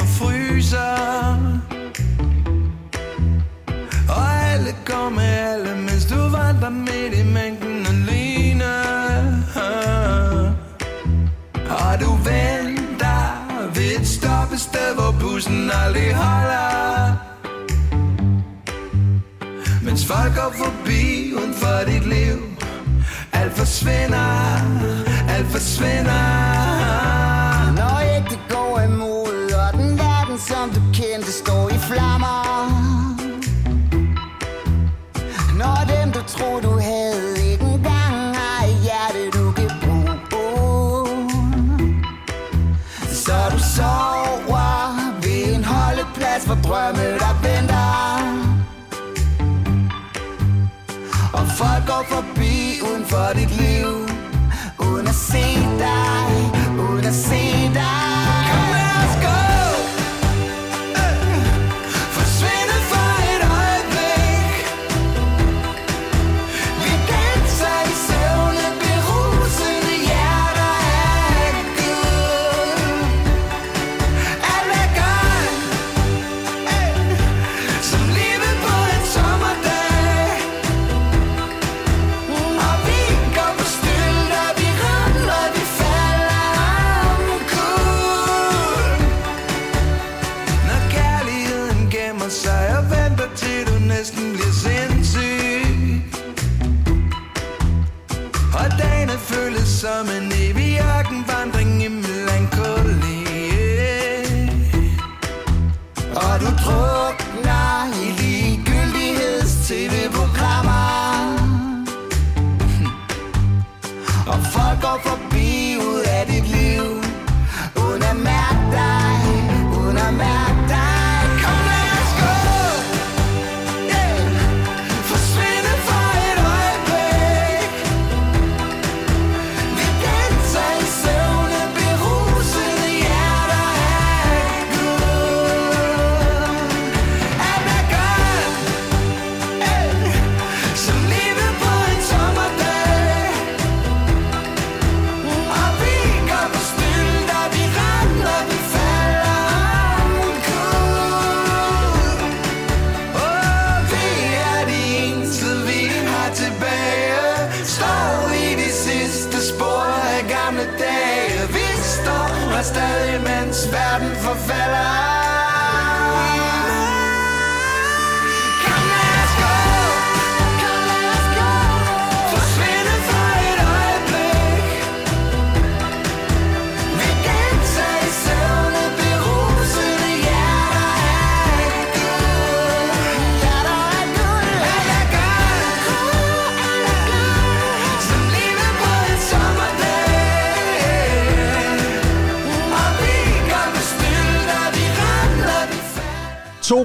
[6.68, 8.72] du midt i mængden alene
[11.70, 13.28] Og du venter
[15.20, 17.12] bussen aldrig holder?
[19.82, 22.38] Mens folk går forbi uden for dit liv.
[23.32, 24.54] Alt forsvinder,
[25.28, 26.12] alt forsvinder.
[27.76, 32.47] Når ikke går imod, og den verden, som du kendte, står i flammer.
[36.38, 41.30] Dem, du havde, ikke engang har et hjerte, du kan bruge.
[43.12, 44.70] Så du sover
[45.22, 47.88] ved en holdeplads for drømme, der venter.
[51.32, 54.08] Og folk går forbi uden for dit liv
[54.80, 55.44] Uden at se
[55.78, 57.47] dig, uden at se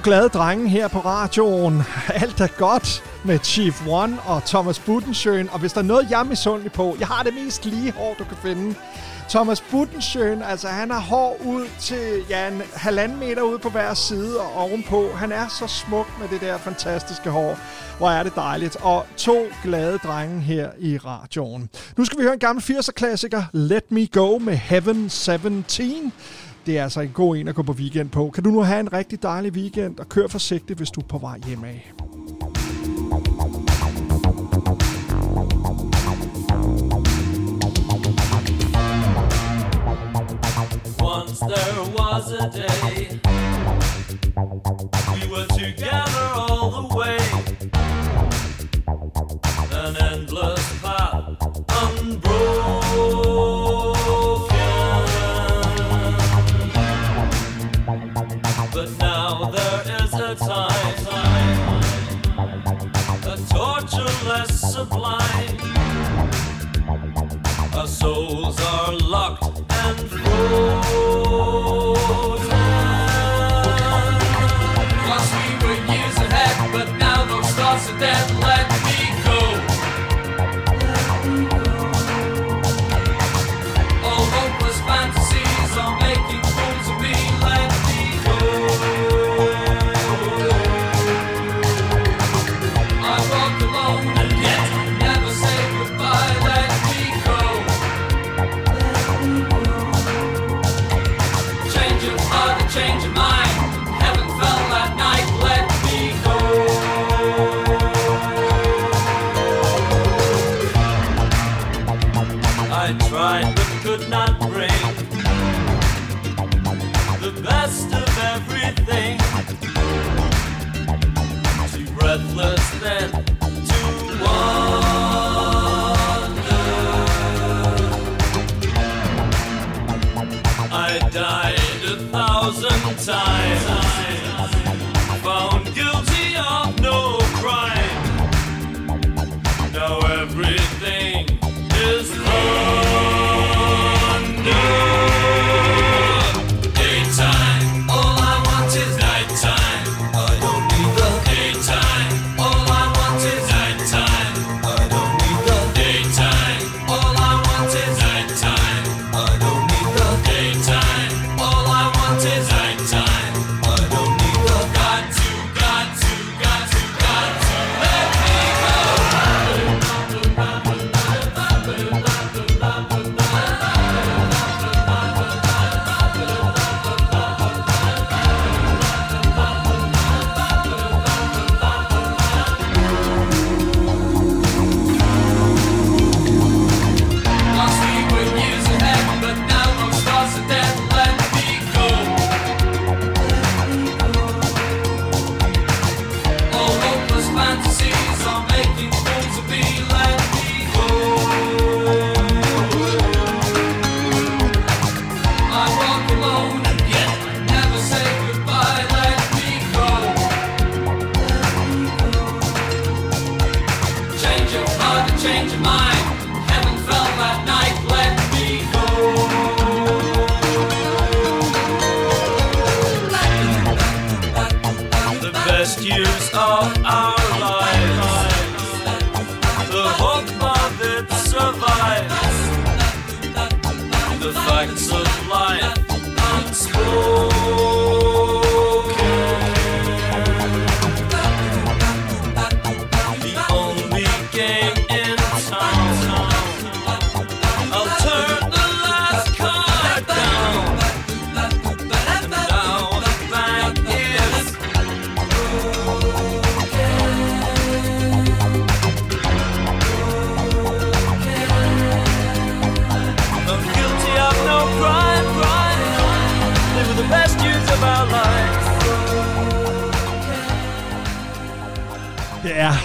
[0.03, 1.84] glade drenge her på radioen.
[2.07, 5.49] Alt er godt med Chief One og Thomas Budensjøen.
[5.49, 8.15] Og hvis der er noget, jeg er misundelig på, jeg har det mest lige hår,
[8.19, 8.75] du kan finde.
[9.30, 13.93] Thomas Budensjøen, altså han har hår ud til ja, en halvanden meter ud på hver
[13.93, 15.11] side og ovenpå.
[15.11, 17.57] Han er så smuk med det der fantastiske hår.
[17.97, 18.75] Hvor er det dejligt.
[18.81, 21.69] Og to glade drenge her i radioen.
[21.97, 25.65] Nu skal vi høre en gammel 80'er-klassiker, Let Me Go med Heaven 17.
[26.65, 28.30] Det er altså en god en at gå på weekend på.
[28.30, 31.18] Kan du nu have en rigtig dejlig weekend, og kør forsigtigt, hvis du er på
[31.18, 31.91] vej hjem af.
[41.02, 43.19] Once there was a day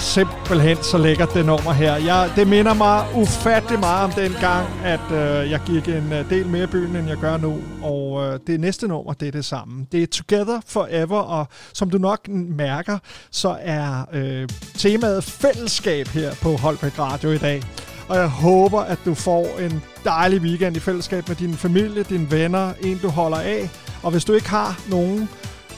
[0.09, 1.97] simpelthen så lækkert det nummer her.
[1.97, 6.31] Jeg, det minder mig ufattelig meget om den gang, at øh, jeg gik en øh,
[6.31, 7.59] del mere i byen, end jeg gør nu.
[7.83, 9.87] Og øh, det næste nummer, det er det samme.
[9.93, 12.99] Det er Together Forever, og som du nok mærker,
[13.31, 17.63] så er øh, temaet fællesskab her på Holbæk Radio i dag.
[18.09, 22.31] Og jeg håber, at du får en dejlig weekend i fællesskab med din familie, dine
[22.31, 23.71] venner, en du holder af.
[24.03, 25.29] Og hvis du ikke har nogen,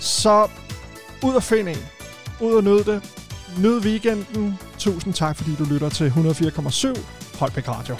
[0.01, 0.49] så
[1.23, 1.87] ud og find en.
[2.41, 3.20] Ud og nyde det
[3.59, 4.59] Nød weekenden.
[4.79, 6.99] Tusind tak, fordi du lytter til 104,7
[7.39, 7.97] Holbæk Radio.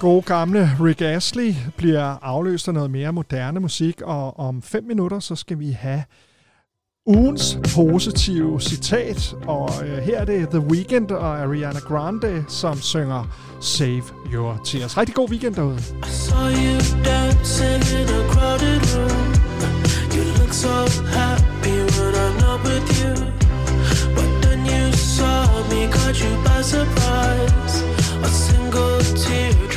[0.00, 5.20] Gode gamle Rick Astley bliver afløst af noget mere moderne musik, og om fem minutter,
[5.20, 6.02] så skal vi have
[7.06, 13.24] ugens positive citat, og øh, her er det The Weeknd og Ariana Grande, som synger
[13.60, 14.02] Save
[14.32, 14.98] Your Tears.
[14.98, 15.82] Rigtig god weekend derude.
[16.04, 19.28] Saw you dancing in a crowded room.
[20.14, 20.76] You look so
[21.18, 23.14] happy when I'm not with you.
[24.16, 27.74] But then you saw me, caught you by surprise.
[28.24, 29.69] A single tear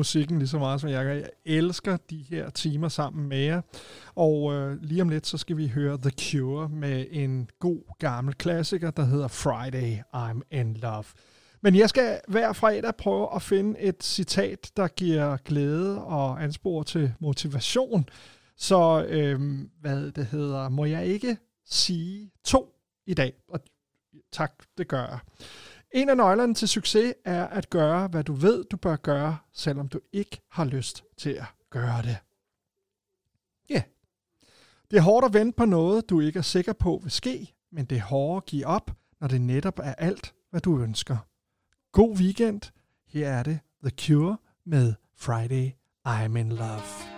[0.00, 1.12] musikken lige så meget som jeg gør.
[1.12, 3.60] Jeg elsker de her timer sammen med jer.
[4.14, 8.34] Og øh, lige om lidt, så skal vi høre The Cure med en god gammel
[8.34, 11.04] klassiker, der hedder Friday, I'm in Love.
[11.60, 16.82] Men jeg skal hver fredag prøve at finde et citat, der giver glæde og anspor
[16.82, 18.08] til motivation.
[18.56, 19.40] Så øh,
[19.80, 21.36] hvad det hedder, må jeg ikke
[21.66, 22.74] sige to
[23.06, 23.32] i dag?
[23.48, 23.60] Og
[24.32, 25.18] tak, det gør jeg.
[25.92, 29.88] En af nøglerne til succes er at gøre, hvad du ved, du bør gøre, selvom
[29.88, 32.16] du ikke har lyst til at gøre det.
[33.70, 33.74] Ja.
[33.74, 33.84] Yeah.
[34.90, 37.84] Det er hårdt at vente på noget, du ikke er sikker på vil ske, men
[37.84, 38.90] det er hårdere at give op,
[39.20, 41.16] når det netop er alt, hvad du ønsker.
[41.92, 42.60] God weekend.
[43.06, 45.70] Her er det The Cure med Friday
[46.08, 47.09] I'm in Love.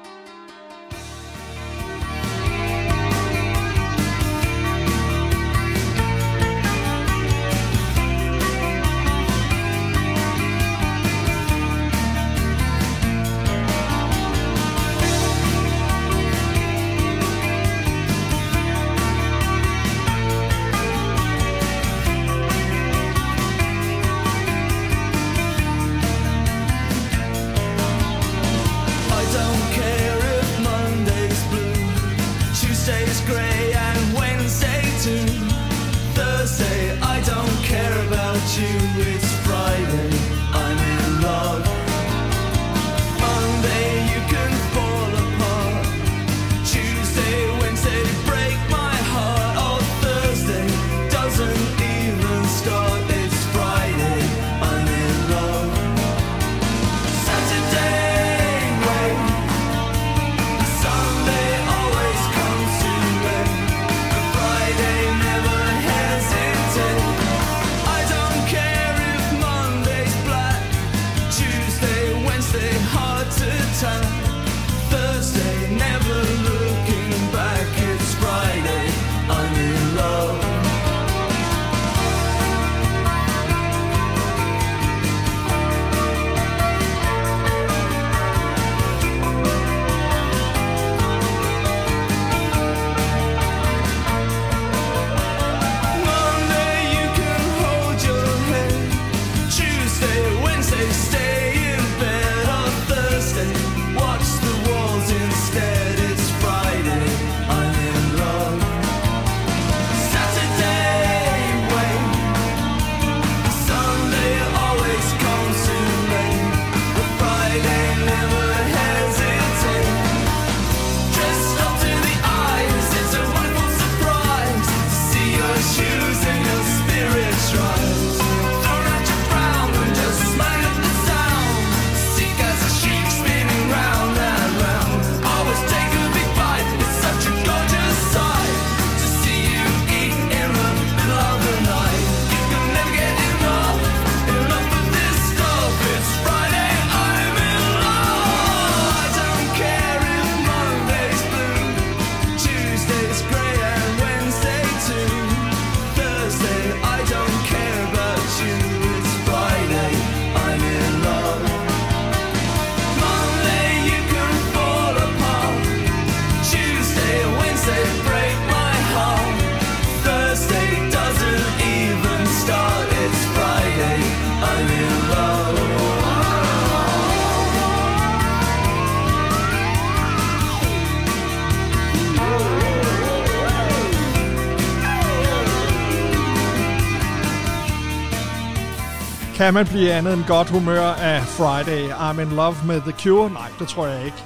[189.43, 191.89] Kan man blive andet end godt humør af Friday?
[191.91, 193.31] I'm in love med The Cure?
[193.31, 194.17] Nej, det tror jeg ikke.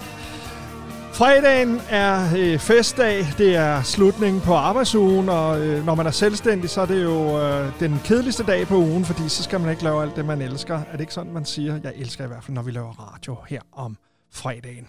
[1.13, 6.71] Fredagen er øh, festdag, det er slutningen på arbejdsugen, og øh, når man er selvstændig,
[6.71, 9.85] så er det jo øh, den kedeligste dag på ugen, fordi så skal man ikke
[9.85, 10.75] lave alt det, man elsker.
[10.75, 11.81] Er det ikke sådan, man siger?
[11.83, 13.97] Jeg elsker i hvert fald, når vi laver radio her om
[14.33, 14.89] fredagen.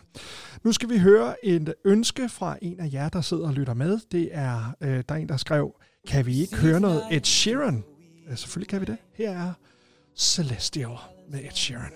[0.63, 3.99] Nu skal vi høre et ønske fra en af jer, der sidder og lytter med.
[4.11, 5.71] Det er, øh, der er en, der skrev,
[6.07, 7.83] kan vi ikke høre noget Ed Sheeran?
[8.29, 8.97] Ja, selvfølgelig kan vi det.
[9.17, 9.53] Her er
[10.19, 10.97] Celestial
[11.29, 11.91] med Ed Sheeran.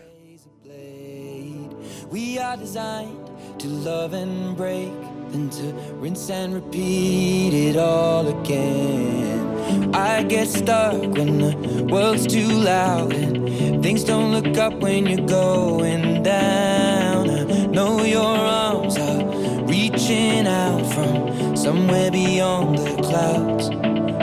[2.11, 4.91] We are designed to love and break,
[5.31, 9.95] then to rinse and repeat it all again.
[9.95, 15.27] I get stuck when the world's too loud and things don't look up when you're
[15.27, 17.27] going down.
[17.27, 19.25] I know your arms are
[19.65, 23.69] reaching out from somewhere beyond the clouds.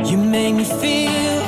[0.09, 1.48] You make me feel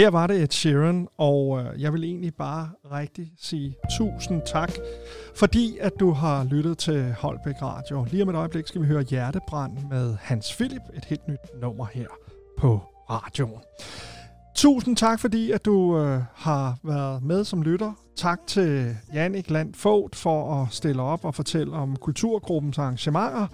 [0.00, 4.72] Her var det et Sheeran, og øh, jeg vil egentlig bare rigtig sige tusind tak,
[5.36, 8.06] fordi at du har lyttet til Holbæk Radio.
[8.10, 11.86] Lige om et øjeblik skal vi høre Hjertebrand med Hans Philip, et helt nyt nummer
[11.92, 12.06] her
[12.58, 13.60] på radioen.
[14.54, 17.92] Tusind tak, fordi at du øh, har været med som lytter.
[18.16, 23.46] Tak til Jannik Land Fogt for at stille op og fortælle om Kulturgruppens arrangementer.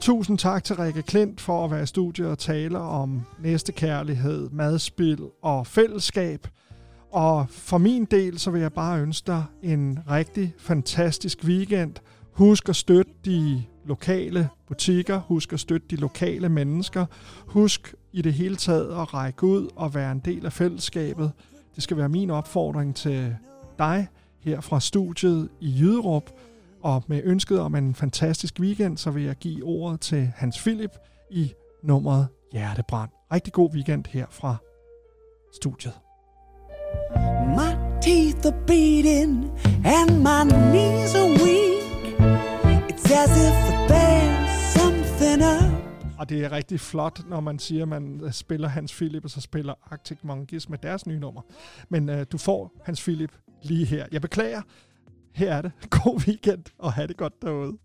[0.00, 5.18] Tusind tak til Rikke Klint for at være i studiet og tale om næstekærlighed, madspil
[5.42, 6.48] og fællesskab.
[7.12, 11.94] Og for min del, så vil jeg bare ønske dig en rigtig fantastisk weekend.
[12.32, 15.20] Husk at støtte de lokale butikker.
[15.20, 17.06] Husk at støtte de lokale mennesker.
[17.46, 21.32] Husk i det hele taget at række ud og være en del af fællesskabet.
[21.74, 23.36] Det skal være min opfordring til
[23.78, 24.08] dig
[24.40, 26.30] her fra studiet i Jyderup.
[26.84, 30.90] Og med ønsket om en fantastisk weekend, så vil jeg give ordet til Hans Philip
[31.30, 31.52] i
[31.82, 33.10] nummeret Hjertebrand.
[33.32, 34.56] Rigtig god weekend her fra
[35.52, 35.94] studiet.
[37.56, 37.70] My
[38.02, 39.44] teeth are beating
[39.84, 42.04] and my knees are weak.
[42.90, 43.56] It's as if
[43.90, 45.84] there's something up.
[46.18, 49.30] Og det er rigtig flot, når man siger, at man øh, spiller Hans Philip, og
[49.30, 51.42] så spiller Arctic Monkeys med deres nye nummer.
[51.88, 53.32] Men øh, du får Hans Philip
[53.62, 54.06] lige her.
[54.12, 54.62] Jeg beklager,
[55.34, 55.72] her er det.
[55.90, 57.78] God weekend, og have det godt derude.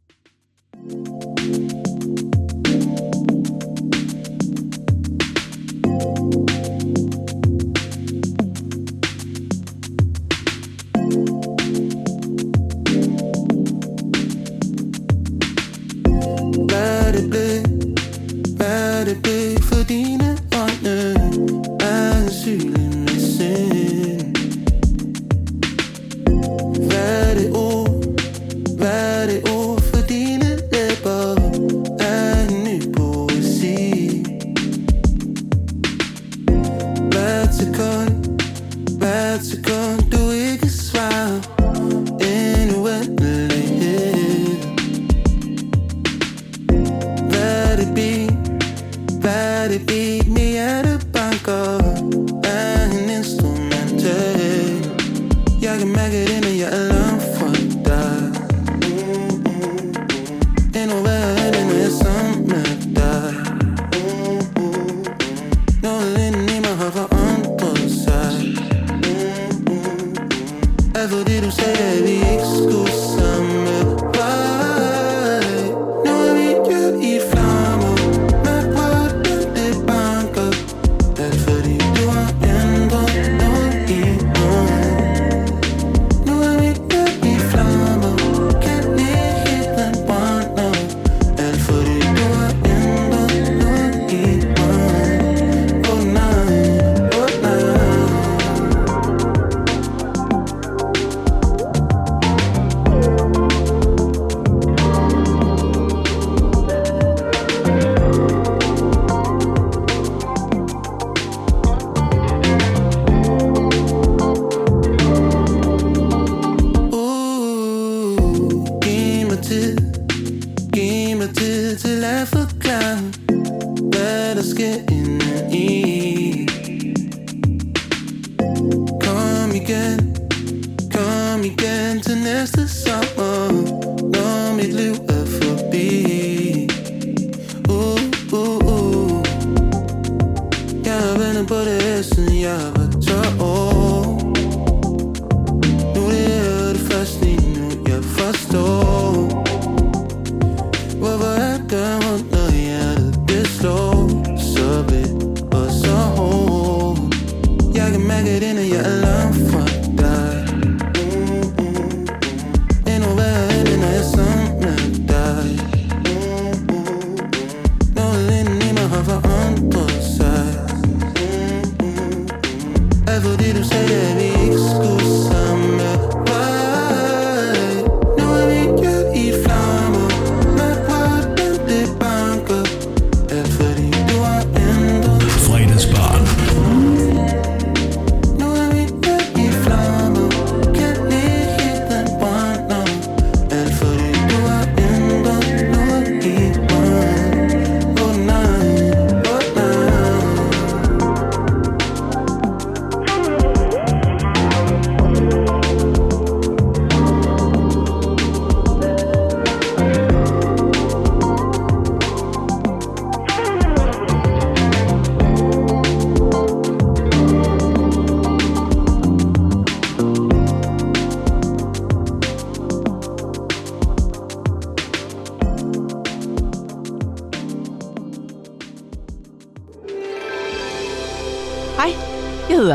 [16.69, 17.61] Hvad det blev,
[18.57, 21.13] hvad det blev for dine øjne
[21.79, 22.78] er en syg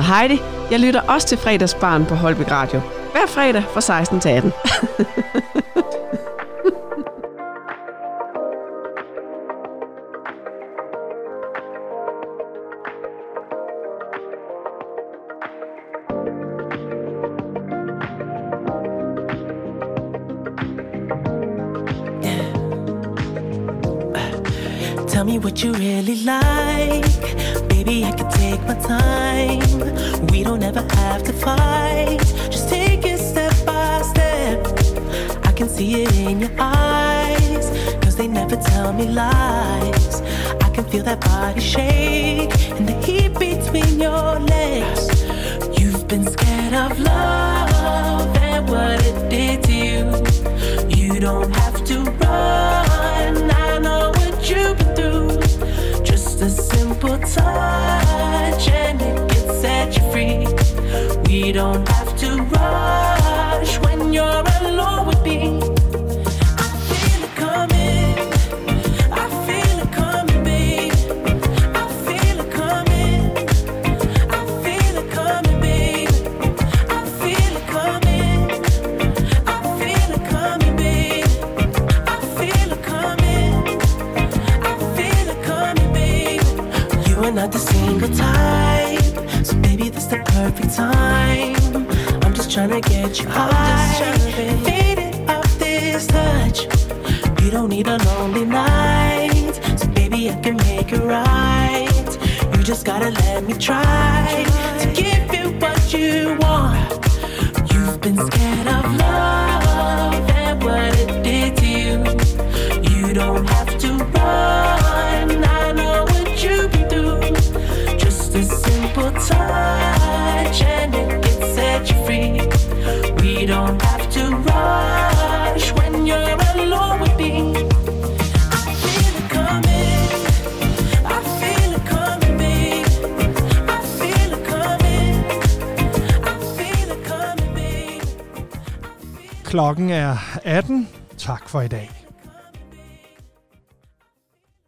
[0.04, 0.40] Heidi.
[0.70, 2.80] Jeg lytter også til fredagsbarn på Holbæk Radio.
[3.12, 4.52] Hver fredag fra 16 til 18.